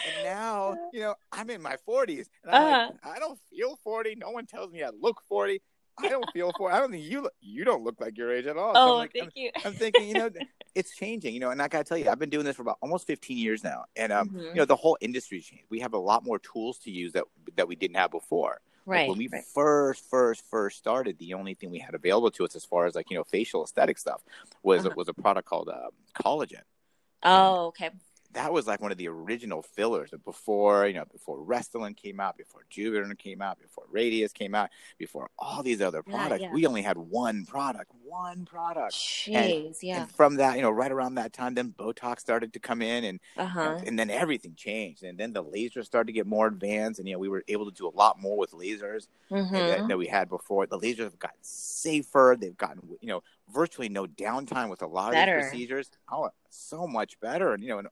[0.06, 2.92] And now, you know, I'm in my forties, and I'm Uh-huh.
[2.92, 4.14] like, I don't feel forty.
[4.14, 5.60] No one tells me I look forty.
[5.98, 6.74] I don't feel forty.
[6.74, 8.74] I don't think you look, you don't look like your age at all.
[8.74, 9.50] So I'm Oh, like, thank you.
[9.64, 10.30] I'm thinking, you know,
[10.74, 12.78] it's changing, you know, and I gotta tell you, I've been doing this for about
[12.80, 14.48] almost 15 years now, and um, Mhm.
[14.48, 15.66] you know, the whole industry's changed.
[15.70, 17.24] We have a lot more tools to use that
[17.56, 18.60] that we didn't have before.
[18.86, 19.08] Like, Right.
[19.08, 19.44] when we right.
[19.44, 22.94] first, first, first started, the only thing we had available to us as far as
[22.94, 24.22] like you know facial aesthetic stuff
[24.62, 24.94] was Uh-huh.
[24.96, 26.62] was a product called um, collagen.
[27.22, 27.90] Oh, okay.
[28.32, 32.36] That was like one of the original fillers before you know before Restylane came out,
[32.36, 36.42] before Juvederm came out, before Radiesse came out, before all these other products.
[36.42, 36.52] yeah.
[36.52, 38.92] We only had one product, one product.
[38.94, 40.02] Jeez, yeah.
[40.02, 43.04] And from that, you know, right around that time, then Botox started to come in,
[43.04, 43.78] and Uh huh.
[43.86, 47.14] and then everything changed, and then the lasers started to get more advanced, and you
[47.14, 50.06] know, we were able to do a lot more with lasers hmm that, that we
[50.06, 50.66] had before.
[50.66, 55.12] The lasers have gotten safer; they've gotten you know virtually no downtime with a lot
[55.12, 55.90] of these procedures.
[56.10, 57.88] Oh, so much better, and you know, and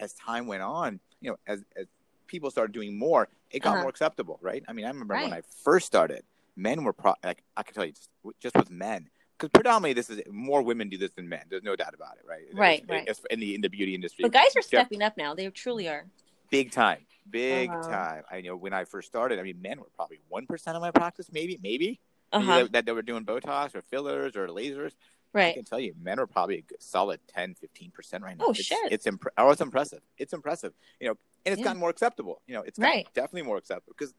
[0.00, 1.86] as time went on, you know, as as
[2.26, 3.82] people started doing more, it got Uh-huh.
[3.82, 4.64] more acceptable, right?
[4.66, 6.24] I mean, I remember when I first started,
[6.56, 8.10] men were pro- like I can tell you just
[8.40, 11.44] just with men because predominantly this is more women do this than men.
[11.48, 12.42] There's no doubt about it, right?
[12.52, 13.08] Right, It's- right.
[13.08, 14.22] it's in the in the beauty industry.
[14.22, 15.34] But guys are stepping up now.
[15.34, 16.06] They truly are.
[16.50, 17.88] big time, big Uh-huh.
[17.88, 18.24] time.
[18.28, 20.90] I know when I first started, I mean, men were probably one percent of my
[20.90, 22.00] practice, maybe, maybe
[22.32, 22.58] Uh Maybe huh.
[22.62, 24.92] that, that they were doing Botox or fillers or lasers.
[25.34, 28.46] I can tell you, men are probably a good, solid 10, 15 percent right now.
[28.48, 28.92] Oh, it's, shit.
[28.92, 30.00] It's impre- oh, it's impressive.
[30.18, 30.72] It's impressive.
[31.00, 31.14] You know,
[31.46, 31.64] and it's Yeah.
[31.64, 32.42] gotten more acceptable.
[32.46, 33.06] You know, it's Right.
[33.14, 34.12] definitely more acceptable because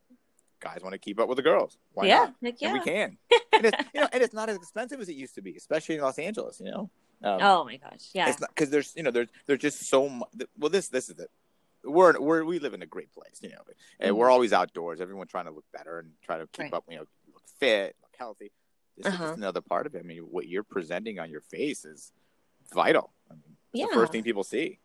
[0.59, 1.77] guys want to keep up with the girls.
[1.93, 2.15] Why yeah.
[2.17, 2.35] not?
[2.43, 3.17] Heck And we can.
[3.53, 5.95] and it's, you know, and it's not as expensive as it used to be, especially
[5.95, 6.59] in Los Angeles.
[6.63, 6.89] You know.
[7.23, 8.09] Um, Oh my gosh.
[8.13, 8.29] Yeah.
[8.29, 10.29] It's not because there's you know there's there's just so much.
[10.57, 11.29] Well, this this is it.
[11.83, 13.61] We're we're we live in a great place, you know,
[13.99, 14.31] and we're Mhm.
[14.31, 15.01] always outdoors.
[15.01, 16.73] Everyone trying to look better and try to keep Right.
[16.73, 18.51] up, you know, look fit, look healthy.
[19.01, 19.23] Is Uh-huh.
[19.25, 19.99] just another part of it.
[19.99, 22.11] I mean, what you're presenting on your face is
[22.73, 23.11] vital.
[23.29, 23.85] I mean, it's Yeah.
[23.87, 24.79] the first thing people see.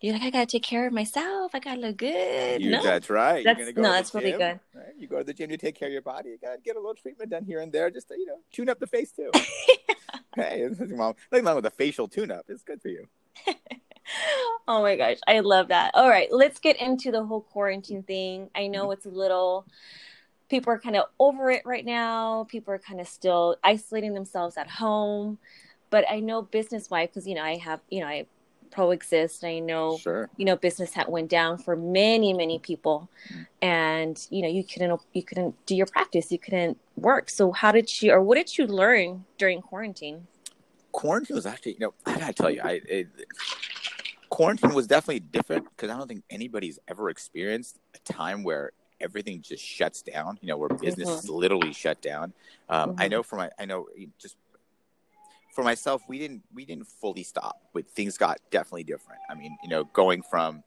[0.00, 1.52] You're like, I gotta take care of myself.
[1.54, 2.60] I gotta look good.
[2.60, 2.82] You, no.
[2.82, 3.42] That's right.
[3.44, 4.60] That's- go no, to the that's really gym, good.
[4.74, 4.92] Right?
[4.98, 6.30] You go to the gym to take care of your body.
[6.30, 8.68] You gotta get a little treatment done here and there, just to you know tune
[8.68, 9.30] up the face too.
[10.36, 12.44] hey, there's nothing wrong, nothing wrong with a facial tune up.
[12.48, 13.08] It's good for you.
[14.68, 15.92] oh my gosh, I love that.
[15.94, 18.50] All right, let's get into the whole quarantine thing.
[18.54, 18.72] I Mm-hmm.
[18.72, 19.66] know it's a little
[20.48, 22.44] people are kind of over it right now.
[22.44, 25.38] People are kind of still isolating themselves at home.
[25.90, 28.26] But I know business wise, because you know, I have, you know, I
[28.70, 29.44] pro exist.
[29.44, 30.28] I know Sure.
[30.36, 33.08] you know business had went down for many many people
[33.62, 37.70] and you know you couldn't you couldn't do your practice you couldn't work so how
[37.70, 40.26] did you or what did you learn during quarantine
[40.96, 43.08] quarantine was actually, you know, I gotta tell you, I it,
[44.30, 49.42] quarantine was definitely different because I don't think anybody's ever experienced a time where everything
[49.42, 50.38] just shuts down.
[50.42, 52.32] You know, where business is literally shut down.
[52.68, 53.10] Um, I Mhm.
[53.10, 54.36] know for my, I know just
[55.52, 59.20] for myself, we didn't we didn't fully stop, but things got definitely different.
[59.30, 60.62] I mean, you know, going from,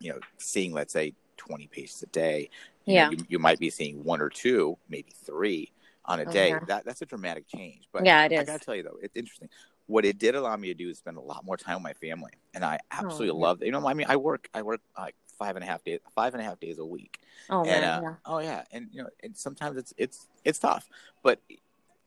[0.00, 2.48] you know, seeing let's say twenty patients a day,
[2.86, 3.10] you know, Yeah.
[3.10, 5.70] you, you might be seeing one or two, maybe three
[6.06, 6.48] on a Oh, day.
[6.50, 6.60] yeah.
[6.66, 7.86] That that's a dramatic change.
[7.92, 9.48] But Yeah, it I gotta tell you though, it's interesting.
[9.86, 11.92] What it did allow me to do is spend a lot more time with my
[11.94, 13.62] family, and I absolutely Oh, love.
[13.62, 16.34] You know, I mean, I work, I work like five and a half days, five
[16.34, 18.14] and a half days a week, oh and man uh, yeah.
[18.26, 20.88] oh yeah, and you know, and sometimes it's it's it's tough,
[21.22, 21.40] but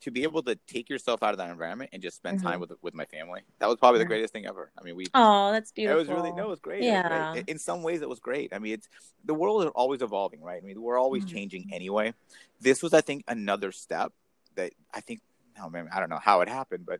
[0.01, 2.71] to be able to take yourself out of that environment and just spend time with
[2.81, 4.71] with my family, that was probably the greatest thing ever.
[4.77, 6.83] I mean, we oh that's beautiful it was really no, it was great.
[6.83, 7.35] It was great.
[7.35, 7.43] Yeah.
[7.47, 8.53] In- some ways, it was great.
[8.53, 8.89] I mean, it's
[9.25, 10.61] the world is always evolving, right?
[10.61, 11.29] I mean, we're always Mhm.
[11.29, 12.13] changing anyway.
[12.59, 14.11] This was, I think, another step
[14.55, 15.21] that I think.
[15.57, 16.99] No, man, I don't know how it happened, but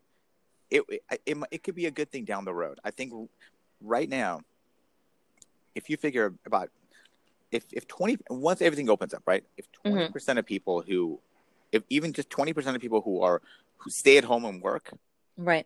[0.69, 2.79] it it it, it could be a good thing down the road.
[2.83, 3.11] I think
[3.81, 4.41] right now,
[5.75, 6.69] if you figure about
[7.51, 9.43] if if twenty once everything opens up, right?
[9.57, 9.97] If Mm-hmm.
[9.97, 11.19] 20 percent of people who,
[11.71, 13.41] if even just twenty percent of people who are
[13.77, 14.91] who stay at home and work
[15.37, 15.65] right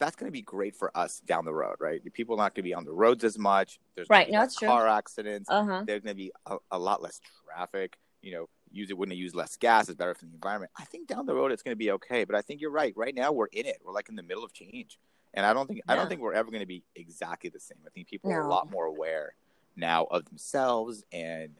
[0.00, 2.00] that's going to be great for us down the road, right?
[2.14, 3.78] People are not going to be on the roads as much.
[3.94, 4.66] There's Right, no, that's true.
[4.66, 5.48] car accidents.
[5.48, 7.96] uh-huh There's going to be a, a lot less traffic.
[8.20, 9.88] You know, use it they use less gas.
[9.88, 10.72] It's better for the environment.
[10.76, 12.24] I think down the road it's going to be okay.
[12.24, 12.92] But I think you're right.
[12.96, 13.78] Right now we're in it.
[13.84, 14.98] We're like in the middle of change,
[15.34, 17.78] and I don't think I don't think we're ever going to be exactly the same.
[17.86, 19.34] I think people are a lot more aware
[19.76, 21.50] now of themselves and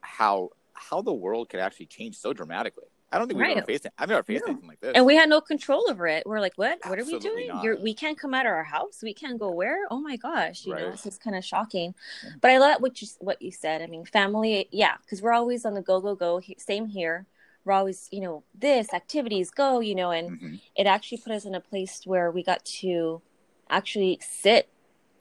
[0.00, 2.84] how how the world could actually change so dramatically.
[3.12, 3.56] I don't think we've Right.
[3.56, 3.92] ever faced it.
[3.98, 4.52] I've never faced No.
[4.52, 4.92] anything like this.
[4.94, 7.50] and we had no control over it we're like what what are we doing.
[7.62, 10.64] You're, we can't come out of our house we can't go where oh my gosh
[10.64, 12.30] you know this is kind of shocking Yeah.
[12.40, 15.64] but i love what you what you said i mean family yeah because we're always
[15.64, 17.26] on the go go go same here
[17.70, 20.60] we're always you know this activities go you know and Mhm.
[20.74, 23.22] it actually put us in a place where we got to
[23.68, 24.68] actually sit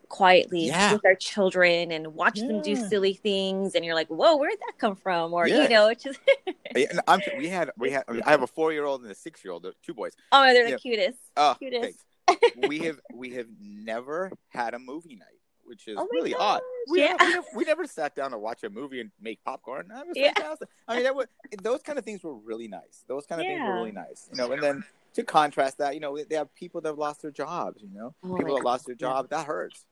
[0.07, 0.93] quietly Yeah.
[0.93, 4.59] with our children and watch them do silly things and you're like whoa where did
[4.61, 5.61] that come from or Yeah.
[5.63, 6.19] you know it's just
[7.07, 9.15] I'm, we had we had I, mean, I have a four year old and a
[9.15, 10.13] six year old, two boys.
[10.31, 10.77] oh they're the Yeah.
[10.77, 11.99] cutest Oh, Cutest.
[12.27, 12.47] thanks.
[12.55, 15.38] we have we have never had a movie night,
[15.69, 16.61] which is Oh my really odd.
[16.89, 17.15] We, yeah.
[17.19, 19.87] never, we, never, we never sat down to watch a movie and make popcorn.
[19.89, 20.33] That was Yeah.
[20.33, 20.67] fantastic.
[20.87, 21.27] I mean, that was,
[21.61, 23.05] those kind of things were really nice.
[23.07, 24.27] Those kind of things were really nice.
[24.31, 27.21] You know, and then to contrast that, you know, they have people that have lost
[27.21, 27.81] their jobs.
[27.81, 29.37] You know, Oh people that lost their God, yeah.
[29.37, 29.85] that hurts.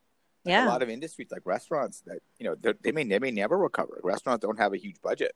[0.45, 3.31] Like yeah a lot of industries like restaurants that you know they're- may they may
[3.31, 3.99] never recover.
[4.03, 5.33] Restaurants don't have a huge budget.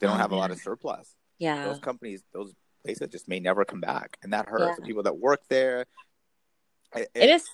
[0.00, 2.52] They don't Oh, have a lot of surplus yeah those companies, those
[2.84, 4.64] places just may never come back, and that hurts.
[4.66, 4.74] Yeah.
[4.76, 5.86] The people that work there,
[6.96, 7.44] it, it is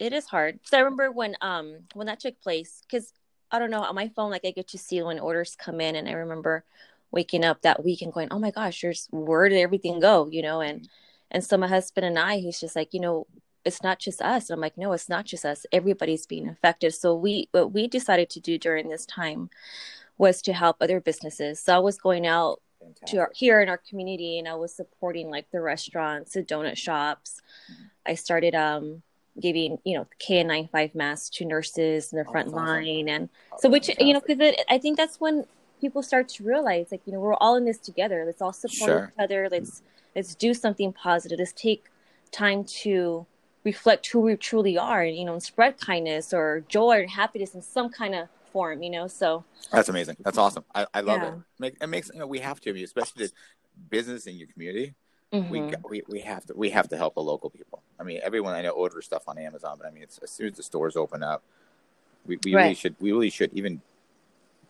[0.00, 0.58] it is hard.
[0.64, 3.12] So i remember when um when that took place because
[3.52, 5.94] i don't know on my phone like i get to see when orders come in
[5.94, 6.64] and i remember
[7.12, 10.28] waking up that week and going oh my gosh there's where did everything go?
[10.30, 10.88] You know and
[11.30, 13.26] and so my husband and i he's just like you know
[13.64, 14.48] it's not just us.
[14.48, 15.66] And i'm like no it's not just us.
[15.70, 16.94] Everybody's being affected.
[16.94, 19.50] So we what we decided to do during this time
[20.16, 21.60] was to help other businesses.
[21.60, 22.60] So i was going out
[23.06, 26.78] to our, here in our community and I was supporting like the restaurants, the donut
[26.78, 27.40] shops.
[27.70, 27.84] Mm-hmm.
[28.06, 29.02] I started um
[29.40, 32.56] giving, you know, KN95 masks to nurses in the Oh, front awesome.
[32.56, 35.44] line and so which you know cuz I think that's when
[35.80, 38.24] people start to realize like you know we're all in this together.
[38.26, 39.12] Let's all support Sure.
[39.14, 39.48] each other.
[39.50, 39.82] Let's
[40.14, 41.38] let's do something positive.
[41.38, 41.84] Let's take
[42.32, 43.26] time to
[43.64, 47.62] reflect who we truly are, you know, and spread kindness or joy or happiness in
[47.62, 49.06] some kind of form, you know.
[49.06, 50.16] So That's amazing.
[50.24, 50.64] That's awesome.
[50.74, 51.28] I, I love Yeah.
[51.28, 51.34] it.
[51.58, 53.32] Make, it makes you know, we have to, especially the
[53.88, 54.94] business in your community.
[55.32, 55.70] We, mhm.
[55.70, 57.82] got- we we have to we have to help the local people.
[58.00, 60.48] I mean, everyone I know orders stuff on Amazon, but I mean, it's, as soon
[60.48, 61.42] as the stores open up,
[62.26, 63.80] we, we really should we really should even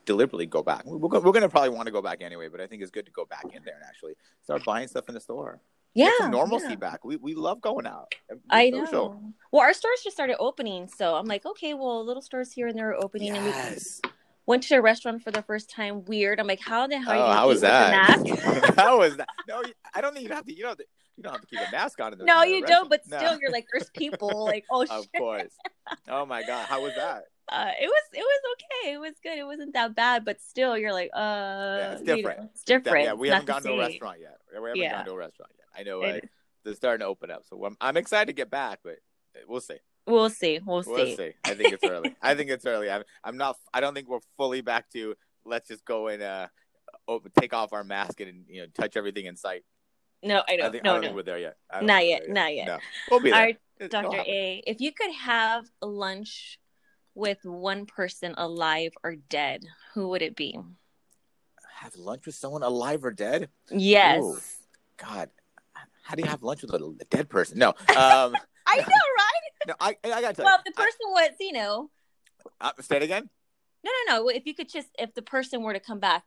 [0.04, 0.84] deliberately go back.
[0.84, 2.90] We're going we're going to probably want to go back anyway, but I think it's
[2.90, 5.60] good to go back in there and actually start buying stuff in the store.
[5.94, 6.74] yeah, normalcy yeah.
[6.76, 7.04] back.
[7.04, 8.14] We we love going out.
[8.28, 8.92] Be I social.
[8.92, 9.32] know.
[9.52, 12.78] Well, our stores just started opening, so I'm like, okay, well, little stores here and
[12.78, 14.00] there are opening, and we Yes.
[14.50, 16.04] Went to a restaurant for the first time.
[16.04, 16.40] Weird.
[16.40, 17.06] I'm like, how the hell?
[17.08, 18.74] Oh, are you how was that?
[18.76, 19.28] how was that?
[19.48, 19.62] No,
[19.94, 20.52] I don't think you have to.
[20.54, 20.80] You don't.
[21.16, 22.12] You don't have to keep a mask on.
[22.14, 22.88] In the, no, you don't.
[22.88, 23.38] But still, No.
[23.40, 24.44] you're like, there's people.
[24.46, 25.12] Like, oh of shit.
[25.18, 25.54] course.
[26.08, 27.24] Oh my god, how was that?
[27.52, 28.92] Uh, it was it was okay.
[28.92, 29.36] It was good.
[29.36, 32.50] It wasn't that bad, but still, you're like, uh, it's you know, different.
[32.52, 33.04] it's different.
[33.06, 34.36] Yeah, we haven't gone the to a restaurant yet.
[34.52, 34.92] We haven't Yeah.
[34.98, 35.66] gone to a restaurant yet.
[35.76, 36.20] I know uh,
[36.64, 38.98] they're starting to open up, so I'm, I'm excited to get back, but
[39.48, 39.78] we'll see.
[40.06, 40.60] We'll see.
[40.64, 40.90] We'll see.
[40.90, 41.32] We'll see.
[41.44, 42.16] I think it's early.
[42.22, 42.90] I think it's early.
[42.90, 43.56] I'm, I'm not.
[43.72, 45.14] I don't think we're fully back to.
[45.44, 46.48] Let's just go and uh,
[47.06, 49.64] open, take off our mask and you know touch everything in sight.
[50.22, 50.70] No, I I, know.
[50.70, 51.00] think, I don't no.
[51.02, 51.56] think we're there yet.
[51.72, 52.66] Don't Not yet, not yet.
[52.66, 52.78] No,
[53.10, 53.48] we'll be there.
[53.48, 54.18] It- Dr.
[54.18, 56.60] A, if you could have lunch
[57.14, 59.62] with one person alive or dead,
[59.94, 60.58] who would it be?
[61.76, 63.48] Have lunch with someone alive or dead?
[63.70, 64.22] Yes.
[64.22, 64.38] Ooh.
[64.98, 65.30] God,
[66.02, 67.58] how do you have lunch with a, a dead person?
[67.58, 67.74] No, um,
[68.66, 68.86] I know, right?
[69.66, 69.74] no.
[69.80, 70.62] I, I gotta tell Well, you.
[70.66, 71.90] if the person was, you know,
[72.60, 73.28] I, uh, say it again.
[73.84, 74.28] no, no, no.
[74.28, 76.24] If you could just, if the person were to come back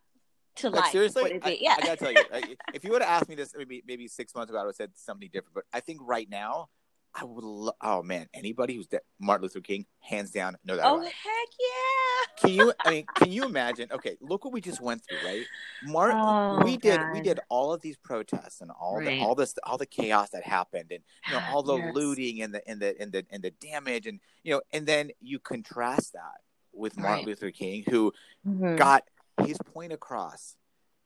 [0.57, 1.57] to Like life, seriously, I.
[1.59, 1.75] Yeah.
[1.77, 4.49] I gotta tell you, if you would have asked me this maybe maybe six months
[4.51, 5.55] ago, I would have said something different.
[5.55, 6.69] But I think right now,
[7.15, 7.43] I would.
[7.43, 10.85] Lo- oh man, anybody who's dead, Martin Luther King, hands down, no doubt.
[10.97, 11.11] oh, heck
[11.59, 12.41] yeah.
[12.41, 12.73] Can you?
[12.83, 13.89] I mean, can you imagine?
[13.91, 15.45] Okay, look what we just went through, right?
[15.83, 19.05] Martin, Oh, we did we did all of these protests and all Right.
[19.19, 21.93] the all this all the chaos that happened and you know all the Yes.
[21.93, 25.11] looting and the and the and the and the damage and you know and then
[25.21, 26.41] you contrast that
[26.73, 27.27] with Martin Right.
[27.27, 28.11] Luther King who
[28.47, 28.77] Mhm.
[28.77, 29.03] got
[29.45, 30.55] his point across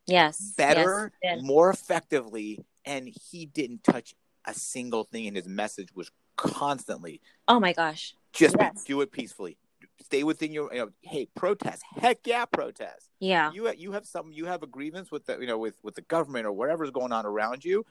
[0.06, 0.54] Yes.
[0.56, 1.42] better, Yes.
[1.42, 4.16] more effectively, and he didn't touch
[4.48, 8.14] a single thing, and his message was constantly Oh my gosh.
[8.34, 8.84] just Yes.
[8.84, 9.58] do it peacefully,
[10.02, 10.74] stay within your.
[10.74, 13.10] You know, hey, protest, heck yeah, protest.
[13.20, 13.52] Yeah.
[13.52, 16.02] You you have some, you have a grievance with the you know with with the
[16.04, 17.86] government or whatever's going on around you.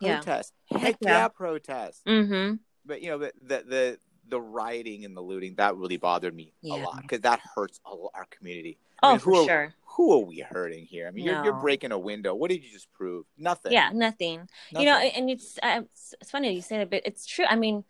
[0.00, 0.16] Yeah.
[0.18, 1.08] Protest, heck, Heck yeah.
[1.10, 1.28] yeah.
[1.28, 2.04] protest.
[2.06, 2.54] Mm-hmm.
[2.86, 6.52] But you know the the the, the rioting and the looting that really bothered me
[6.60, 6.76] Yeah.
[6.76, 8.78] a lot because that hurts our community.
[9.02, 9.74] Oh, mean, for who are- sure.
[9.96, 11.08] Who are we hurting here?
[11.08, 12.32] I mean, you're, you're breaking a window.
[12.32, 13.26] What did you just prove?
[13.36, 13.72] Nothing.
[13.72, 14.48] Yeah, nothing.
[14.70, 15.82] you know and it's uh,
[16.20, 17.82] it's funny you say that but it's true i mean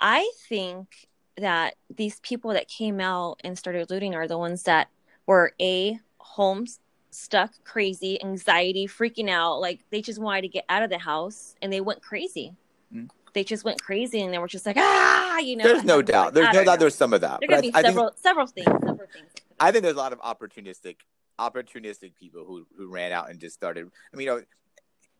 [0.00, 4.88] i think that these people that came out and started looting are the ones that
[5.26, 6.78] were a homes
[7.10, 11.56] stuck crazy anxiety freaking out like they just wanted to get out of the house
[11.62, 12.54] and they went crazy
[12.94, 13.08] Mm.
[13.32, 16.10] They just went crazy and they were just like ah you know there's no and
[16.10, 16.34] I was doubt.
[16.34, 16.72] like, There's no doubt.
[16.72, 16.76] know.
[16.80, 17.40] There's some of that.
[17.40, 19.98] there gonna be I, I think several several things several things I think there's a
[19.98, 20.96] lot of opportunistic,
[21.38, 23.86] opportunistic people who who ran out and just started.
[24.12, 24.42] I mean, you know,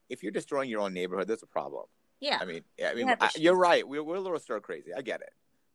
[0.08, 1.84] if you're destroying your own neighborhood, that's a problem.
[2.20, 3.86] yeah I mean, I mean, I, you're right.
[3.86, 4.92] We're we're a little stir crazy.
[4.96, 5.30] I get it,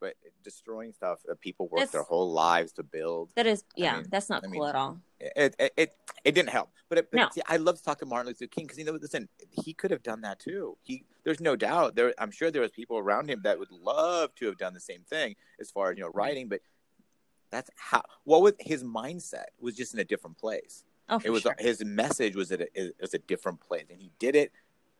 [0.05, 3.95] but destroying stuff that people work That's- their whole lives to build, that is yeah
[3.97, 5.89] mean- that's not I cool mean, at all it it it,
[6.23, 6.69] it didn't help.
[6.89, 7.29] But, it, but No.
[7.33, 9.27] see, I love to talk to Martin Luther King because you know, listen,
[9.63, 10.77] he could have done that too.
[10.83, 12.13] He there's no doubt there.
[12.19, 15.01] I'm sure there was people around him that would love to have done the same
[15.01, 16.61] thing as far as you know writing, but.
[17.51, 18.01] That's how.
[18.25, 20.83] What was his mindset was just in a different place.
[21.09, 21.55] oh it was sure.
[21.59, 24.51] his message was at a, it was a different place, and he did it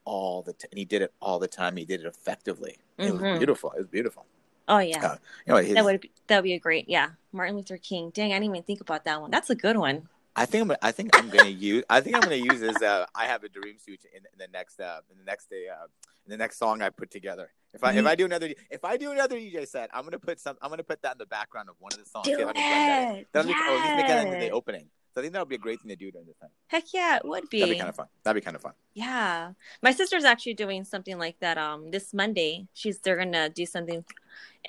[0.06, 1.76] all the t- and he did it all the time.
[1.76, 2.78] He did it effectively.
[2.98, 3.38] It was Mhm.
[3.40, 3.72] beautiful.
[3.72, 4.26] It was beautiful.
[4.68, 7.56] Oh yeah Uh, know, his, that would be, that would be a great yeah martin
[7.56, 10.46] luther king dang i didn't even think about that one that's a good one I
[10.46, 10.76] think I'm.
[10.82, 11.86] I think I'm gonna use.
[11.90, 14.50] I think I'm gonna use this Uh, I have a dream suit in, in the
[14.52, 14.82] next.
[14.82, 15.68] Uh, in the next day.
[15.70, 15.86] Uh,
[16.26, 17.52] in the next song I put together.
[17.74, 20.42] If I if I do another if I do another DJ set, I'm gonna put
[20.42, 20.58] some.
[20.62, 22.26] I'm gonna put that in the background of one of the songs.
[22.28, 23.16] Do See if I can blend that in.
[23.22, 23.28] it.
[23.32, 24.90] That'll be, or at make that into the opening.
[25.14, 26.50] So I think that would be a great thing to do during this time.
[26.68, 27.60] Heck yeah, it would be.
[27.60, 28.08] That'd be kind of fun.
[28.26, 28.74] That'd be kind of fun.
[28.96, 31.58] Yeah, my sister's actually doing something like that.
[31.58, 34.04] Um, this Monday, she's they're gonna do something,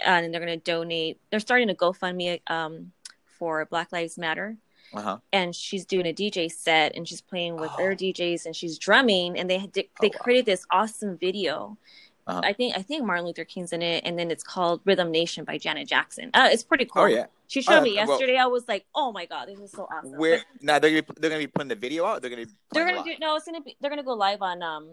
[0.01, 1.19] uh, and they're gonna donate.
[1.31, 2.93] They're starting a GoFundMe um
[3.25, 4.57] for Black Lives Matter,
[4.95, 5.19] Uh huh.
[5.33, 7.83] and she's doing a DJ set, and she's playing with Oh.
[7.83, 10.21] other DJs, and she's drumming, and they had- they Oh, wow.
[10.21, 11.79] created this awesome video.
[12.27, 12.41] Uh-huh.
[12.45, 15.45] I think I think Martin Luther King's in it, and then it's called Rhythm Nation
[15.45, 16.31] by Janet Jackson.
[16.35, 17.03] Uh, it's pretty cool.
[17.03, 17.27] Oh yeah.
[17.49, 18.39] She showed me yeah, well- yesterday.
[18.39, 20.19] I was like, oh my god, this is so awesome.
[20.19, 22.21] Where now they're gonna they're gonna be putting the video out.
[22.21, 24.63] They're gonna be they're gonna do no, it's gonna be they're gonna go live on
[24.63, 24.91] um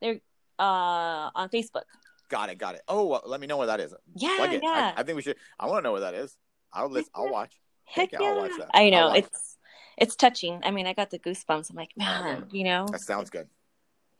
[0.00, 0.20] they're
[0.58, 1.84] uh on Facebook.
[2.28, 2.82] Got it, got it.
[2.88, 3.94] Oh, well, let me know where that is.
[4.16, 4.94] Yeah, yeah.
[4.96, 5.36] I, I think we should.
[5.60, 6.34] I want to know where that is.
[6.72, 7.10] I'll listen.
[7.14, 7.52] I'll watch.
[7.84, 8.22] Heck yeah!
[8.22, 8.70] I'll watch that.
[8.72, 9.58] I know it's
[9.98, 10.60] it's touching.
[10.62, 11.70] I mean, I got the goosebumps.
[11.70, 13.48] I'm like, man, you know, That sounds good.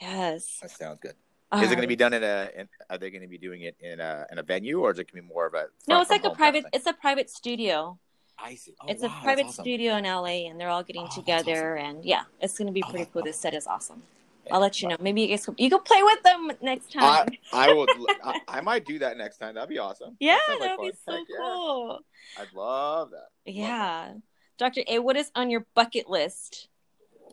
[0.01, 0.59] yes.
[0.61, 1.15] That sounds good.
[1.55, 2.49] Is it going to um, be done in a?
[2.57, 4.99] In, are they going to be doing it in a in a venue, or is
[4.99, 5.67] it going to be more of a?
[5.87, 6.65] No, it's like a private.
[6.73, 7.99] It's a private studio.
[8.39, 8.75] I see.
[8.81, 9.63] Oh, it's wow, a private awesome.
[9.65, 12.89] studio in LA, and they're all getting Oh, together, and yeah, it's gonna be Oh,
[12.89, 13.23] pretty that's cool.
[13.23, 14.03] This set is awesome.
[14.51, 14.97] I'll let you know.
[14.99, 17.29] Maybe you guys you can play with them next time.
[17.53, 17.87] I will.
[18.25, 19.55] I, I might do that next time.
[19.55, 20.17] That'd be awesome.
[20.19, 21.37] yeah, that would be so Heck yeah.
[21.39, 22.01] cool.
[22.39, 23.29] I'd love that.
[23.45, 24.15] Yeah,
[24.59, 26.69] Doctor A, what is on your bucket list?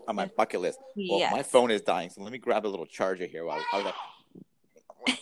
[0.07, 0.79] On my bucket list.
[0.95, 1.31] Well, yes.
[1.31, 3.45] my phone is dying, so let me grab a little charger here.
[3.45, 3.85] While I was
[5.07, 5.19] like,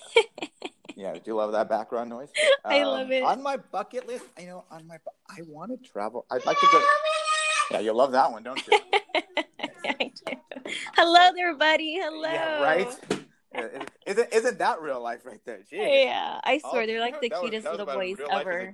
[0.95, 2.29] yeah, do you love that background noise?
[2.65, 3.23] I Um, love it.
[3.23, 4.97] On my bucket list, you know, on my,
[5.29, 6.25] I want to travel.
[6.31, 6.81] I'd like to go.
[7.69, 8.79] Yeah, you love that one, don't you?
[9.89, 10.71] I do.
[10.95, 11.95] Hello there, buddy.
[11.95, 12.29] Hello.
[12.31, 12.87] Yeah, right.
[14.05, 15.57] Isn't isn't that real life right there?
[15.69, 16.05] Jeez.
[16.05, 18.73] Yeah, I Oh, swear they're like the cutest was little boys real life as ever.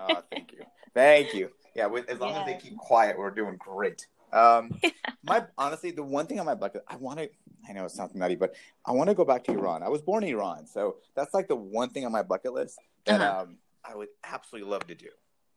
[0.00, 0.62] oh, thank you,
[0.94, 1.50] thank you.
[1.76, 4.08] Yeah, with, as long as they keep quiet, we're doing great.
[4.32, 4.80] Um,
[5.24, 7.28] my honestly, the one thing on my bucket, I want to.
[7.68, 8.54] I know it sounds nutty, but
[8.86, 9.82] I want to go back to Iran.
[9.82, 12.78] I was born in Iran, so that's like the one thing on my bucket list
[13.04, 13.42] that Uh-huh.
[13.42, 15.08] um, I would absolutely love to do.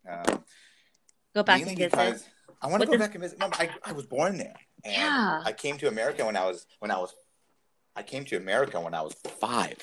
[0.09, 0.43] Um,
[1.33, 2.27] Go back to visit.
[2.62, 3.38] I want to go does- back and visit.
[3.41, 4.55] I, I was born there.
[4.83, 5.41] And Yeah.
[5.45, 7.13] I came to America when I was when I was
[7.95, 9.77] I came to America when I was five,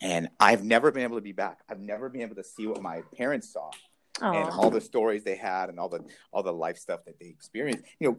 [0.00, 1.60] and I've never been able to be back.
[1.68, 3.70] I've never been able to see what my parents saw
[4.22, 7.18] and Oh, all the stories they had and all the all the life stuff that
[7.18, 7.84] they experienced.
[7.98, 8.18] You know,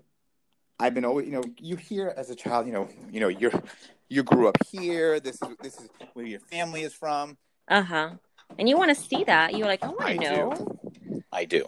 [0.79, 3.51] I've been always you know you hear as a child you know you know you're
[4.09, 5.19] you grew up here.
[5.19, 7.37] This is this is where your family is from.
[7.67, 8.09] uh huh.
[8.59, 9.57] And you want to see that?
[9.57, 10.25] You're like, I want I to do.
[10.35, 10.77] know.
[11.31, 11.65] I do,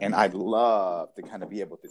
[0.00, 1.88] and I'd love to kind of be able to.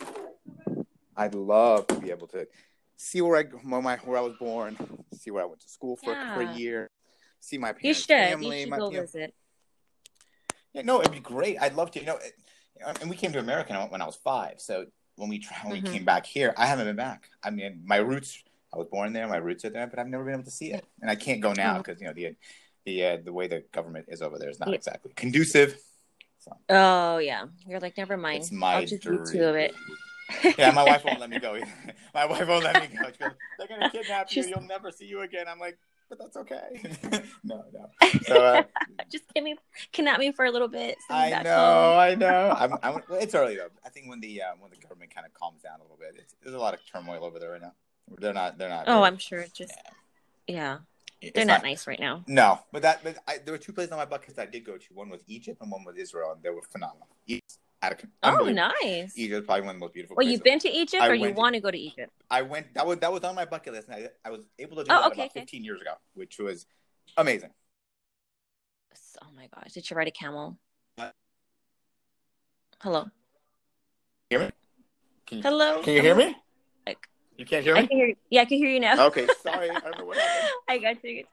[1.17, 2.47] I'd love to be able to
[2.95, 4.77] see where I where, my, where I was born,
[5.13, 6.89] see where I went to school for, for a year,
[7.41, 8.07] see my You parents' should.
[8.07, 8.55] family.
[8.57, 9.33] you should my, go you know, visit.
[10.73, 11.57] yeah, no, it'd be great.
[11.61, 11.99] I'd love to.
[11.99, 12.33] You know, it,
[12.79, 14.55] you know, and we came to America when I was five.
[14.59, 14.85] So
[15.19, 15.83] when we when Mhm.
[15.83, 17.29] we came back here, I haven't been back.
[17.43, 18.41] I mean, my roots.
[18.73, 19.27] I was born there.
[19.27, 21.41] My roots are there, but I've never been able to see it, and I can't
[21.41, 22.35] go now because you know the
[22.85, 24.75] the uh, the way the government is over there is not Yeah.
[24.75, 25.77] exactly conducive.
[26.39, 27.45] So Oh yeah.
[27.67, 28.37] You're like, never mind.
[28.43, 29.43] it's my I'll just do two dream.
[29.43, 29.75] of it.
[30.57, 31.55] yeah, my wife won't let me go.
[31.55, 31.67] Either.
[32.13, 33.11] My wife won't let me go.
[33.11, 34.33] She goes, "They're gonna kidnap you.
[34.43, 35.77] She's- You'll never see you again." I'm like,
[36.09, 36.81] "But that's okay."
[37.43, 37.89] no, no.
[38.23, 38.63] So uh,
[39.11, 39.55] just give me,
[39.91, 40.97] kidnap me for a little bit.
[41.09, 41.95] I know.
[41.97, 42.55] I know.
[42.57, 43.69] I'm, I'm, it's early though.
[43.85, 46.15] I think when the uh, when the government kind of calms down a little bit,
[46.17, 47.73] it's, there's a lot of turmoil over there right now.
[48.17, 48.57] They're not.
[48.57, 48.85] They're not.
[48.87, 49.39] Oh, I'm sure.
[49.39, 49.73] It's Just
[50.47, 50.79] yeah,
[51.21, 52.23] it's they're not nice right now.
[52.27, 53.03] No, but that.
[53.03, 54.93] But I, there were two places on my bucket list I did go to.
[54.93, 57.07] One was Egypt and one was Israel, and they were phenomenal.
[57.27, 59.13] Egypt, out of, Oh, nice.
[59.17, 60.15] Egypt is probably one of the most beautiful.
[60.15, 60.33] Well, places.
[60.33, 62.11] you've been to Egypt, I or you want to go to Egypt?
[62.29, 62.73] I went.
[62.73, 64.91] That was that was on my bucket list, and I, I was able to do
[64.91, 65.39] Oh, that okay, about okay.
[65.41, 66.65] 15 years ago, which was
[67.17, 67.51] amazing.
[69.21, 70.57] Oh my gosh, did you ride a camel?
[70.95, 71.13] What?
[72.81, 73.05] Hello.
[74.29, 74.49] Hear me?
[75.25, 75.81] Can you, Hello.
[75.81, 76.35] can you hear me?
[76.87, 77.87] Like- You can't hear I me?
[77.87, 78.13] can hear.
[78.29, 79.07] Yeah, I can hear you now.
[79.07, 79.69] Okay, sorry.
[79.69, 80.49] I don't know what happened.
[80.69, 81.23] I got you.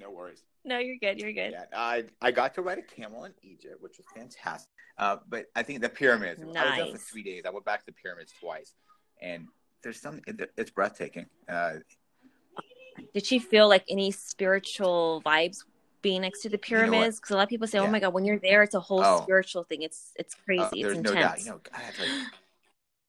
[0.00, 0.42] No worries.
[0.64, 1.20] No, you're good.
[1.20, 1.52] You're good.
[1.52, 4.70] Yeah, I I got to ride a camel in Egypt, which was fantastic.
[4.96, 6.40] Uh, but I think the pyramids.
[6.40, 6.56] Nice.
[6.56, 7.42] I was there for three days.
[7.46, 8.74] I went back to the pyramids twice,
[9.20, 9.46] and
[9.82, 10.20] there's some.
[10.26, 11.26] It, it's breathtaking.
[11.48, 11.74] Uh,
[13.12, 15.64] Did she feel like any spiritual vibes
[16.00, 17.18] being next to the know pyramids?
[17.20, 19.02] Because a lot of people say, "Oh my god, when you're there, it's a whole
[19.04, 19.20] Oh.
[19.22, 19.82] spiritual thing.
[19.82, 20.62] It's it's crazy.
[20.62, 21.38] uh, it's there's intense." no doubt.
[21.40, 22.26] You know, I have to,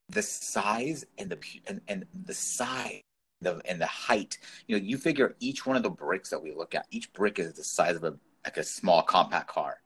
[0.09, 1.37] the size and the
[1.67, 3.01] and, and the size.
[3.41, 6.53] The, and the height, you know, you figure each one of the bricks that we
[6.53, 9.77] look at, each brick is the size of a like a small compact car.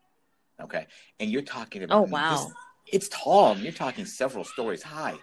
[0.62, 0.86] Okay,
[1.20, 2.30] and you're talking about Oh wow.
[2.30, 2.54] this-
[2.92, 3.52] it's tall.
[3.54, 5.18] and You're talking several stories high.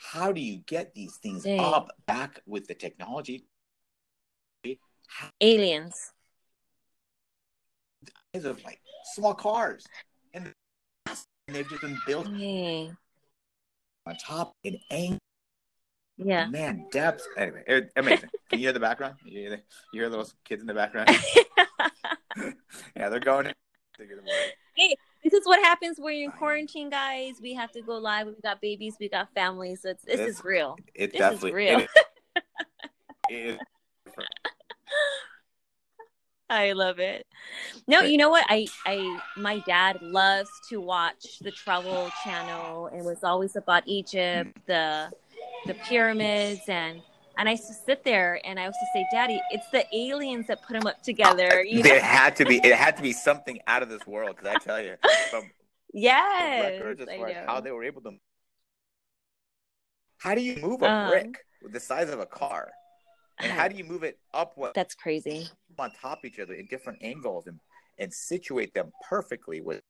[0.00, 1.60] How do you get these things Dang.
[1.60, 3.44] up back with the technology?
[5.40, 6.12] Aliens.
[8.32, 8.80] These are like
[9.14, 9.84] small cars,
[10.34, 10.52] and
[11.48, 12.96] they've just been built Dang.
[14.06, 15.18] on top in angle.
[16.18, 16.46] Yeah.
[16.46, 17.26] Man, depth.
[17.36, 18.28] Anyway, it, amazing.
[18.50, 19.14] Can you hear the background?
[19.24, 19.56] You hear, the,
[19.92, 21.10] you hear little kids in the background?
[22.96, 23.52] yeah, they're going.
[23.96, 24.06] They're
[25.24, 27.36] this is what happens when you're in quarantine, guys.
[27.42, 28.26] We have to go live.
[28.26, 28.96] We got babies.
[29.00, 29.82] We got families.
[29.82, 30.76] So it's, this is real.
[30.94, 31.86] It This is definitely real.
[33.30, 33.58] It is, it
[34.16, 34.24] is
[36.50, 37.26] I love it.
[37.86, 38.46] No, you know what?
[38.48, 44.56] I I my dad loves to watch the Travel Channel and was always about Egypt,
[44.56, 44.66] mm.
[44.66, 45.10] the
[45.66, 47.02] the pyramids and
[47.38, 50.48] and I used to sit there and I used to say, Daddy, it's the aliens
[50.48, 51.62] that put them up together.
[51.68, 51.82] You know?
[51.82, 52.56] There had to be.
[52.56, 54.36] It had to be something out of this world.
[54.36, 54.94] Because I tell you,
[55.30, 55.44] from
[55.92, 56.60] Yes.
[56.60, 58.12] records as far as how they were able to.
[60.18, 62.70] How do you move a Um, brick with the size of a car?
[63.40, 65.48] And how do you move it up what, That's crazy.
[65.78, 67.60] on top of each other in different angles and
[67.98, 69.82] and situate them perfectly with?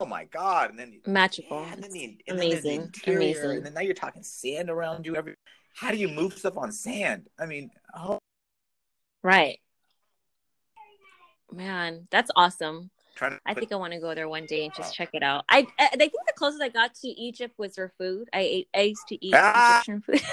[0.00, 0.70] Oh my god!
[0.70, 1.60] And then Magical.
[1.60, 2.80] Yeah, and then the, and then the amazing.
[2.82, 3.56] interior, Amazing.
[3.58, 5.16] and then now you're talking sand around you.
[5.16, 5.34] Every
[5.74, 7.28] how do you move stuff on sand?
[7.38, 8.18] I mean, oh,
[9.22, 9.58] Right.
[11.52, 12.90] Man, that's awesome.
[13.46, 14.94] I think I want to go there one day and just Oh.
[14.96, 15.44] check it out.
[15.48, 18.28] I I I think the closest I got to Egypt was their food.
[18.34, 19.80] I ate I used to eat Ah!
[19.80, 20.20] Egyptian food.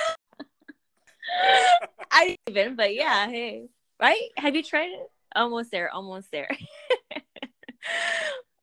[2.11, 3.67] I didn't even, but yeah, hey,
[4.01, 4.29] right?
[4.37, 5.09] Have you tried it?
[5.35, 6.49] Almost there, almost there.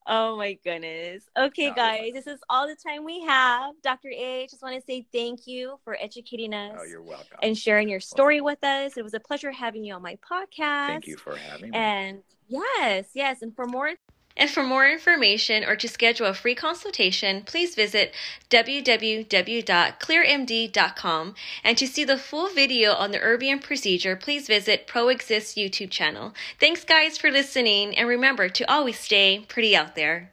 [0.09, 1.25] oh my goodness.
[1.37, 3.75] Okay, No, guys, this is all the time we have.
[3.83, 4.09] Dr.
[4.11, 7.39] A, just want to say thank you for educating oh, us oh, you're welcome.
[7.43, 8.97] and sharing your story with us.
[8.97, 10.87] It was a pleasure having you on my podcast.
[10.87, 11.77] Thank you for having me.
[11.77, 13.93] And yes, yes, and for more
[14.39, 18.15] and for more information or to schedule a free consultation, please visit
[18.49, 21.35] www.clearmd.com.
[21.65, 25.91] And to see the full video on the Erbium procedure, please visit Pro Exist YouTube
[25.91, 26.33] channel.
[26.61, 30.31] Thanks guys for listening and remember to always stay pretty out there.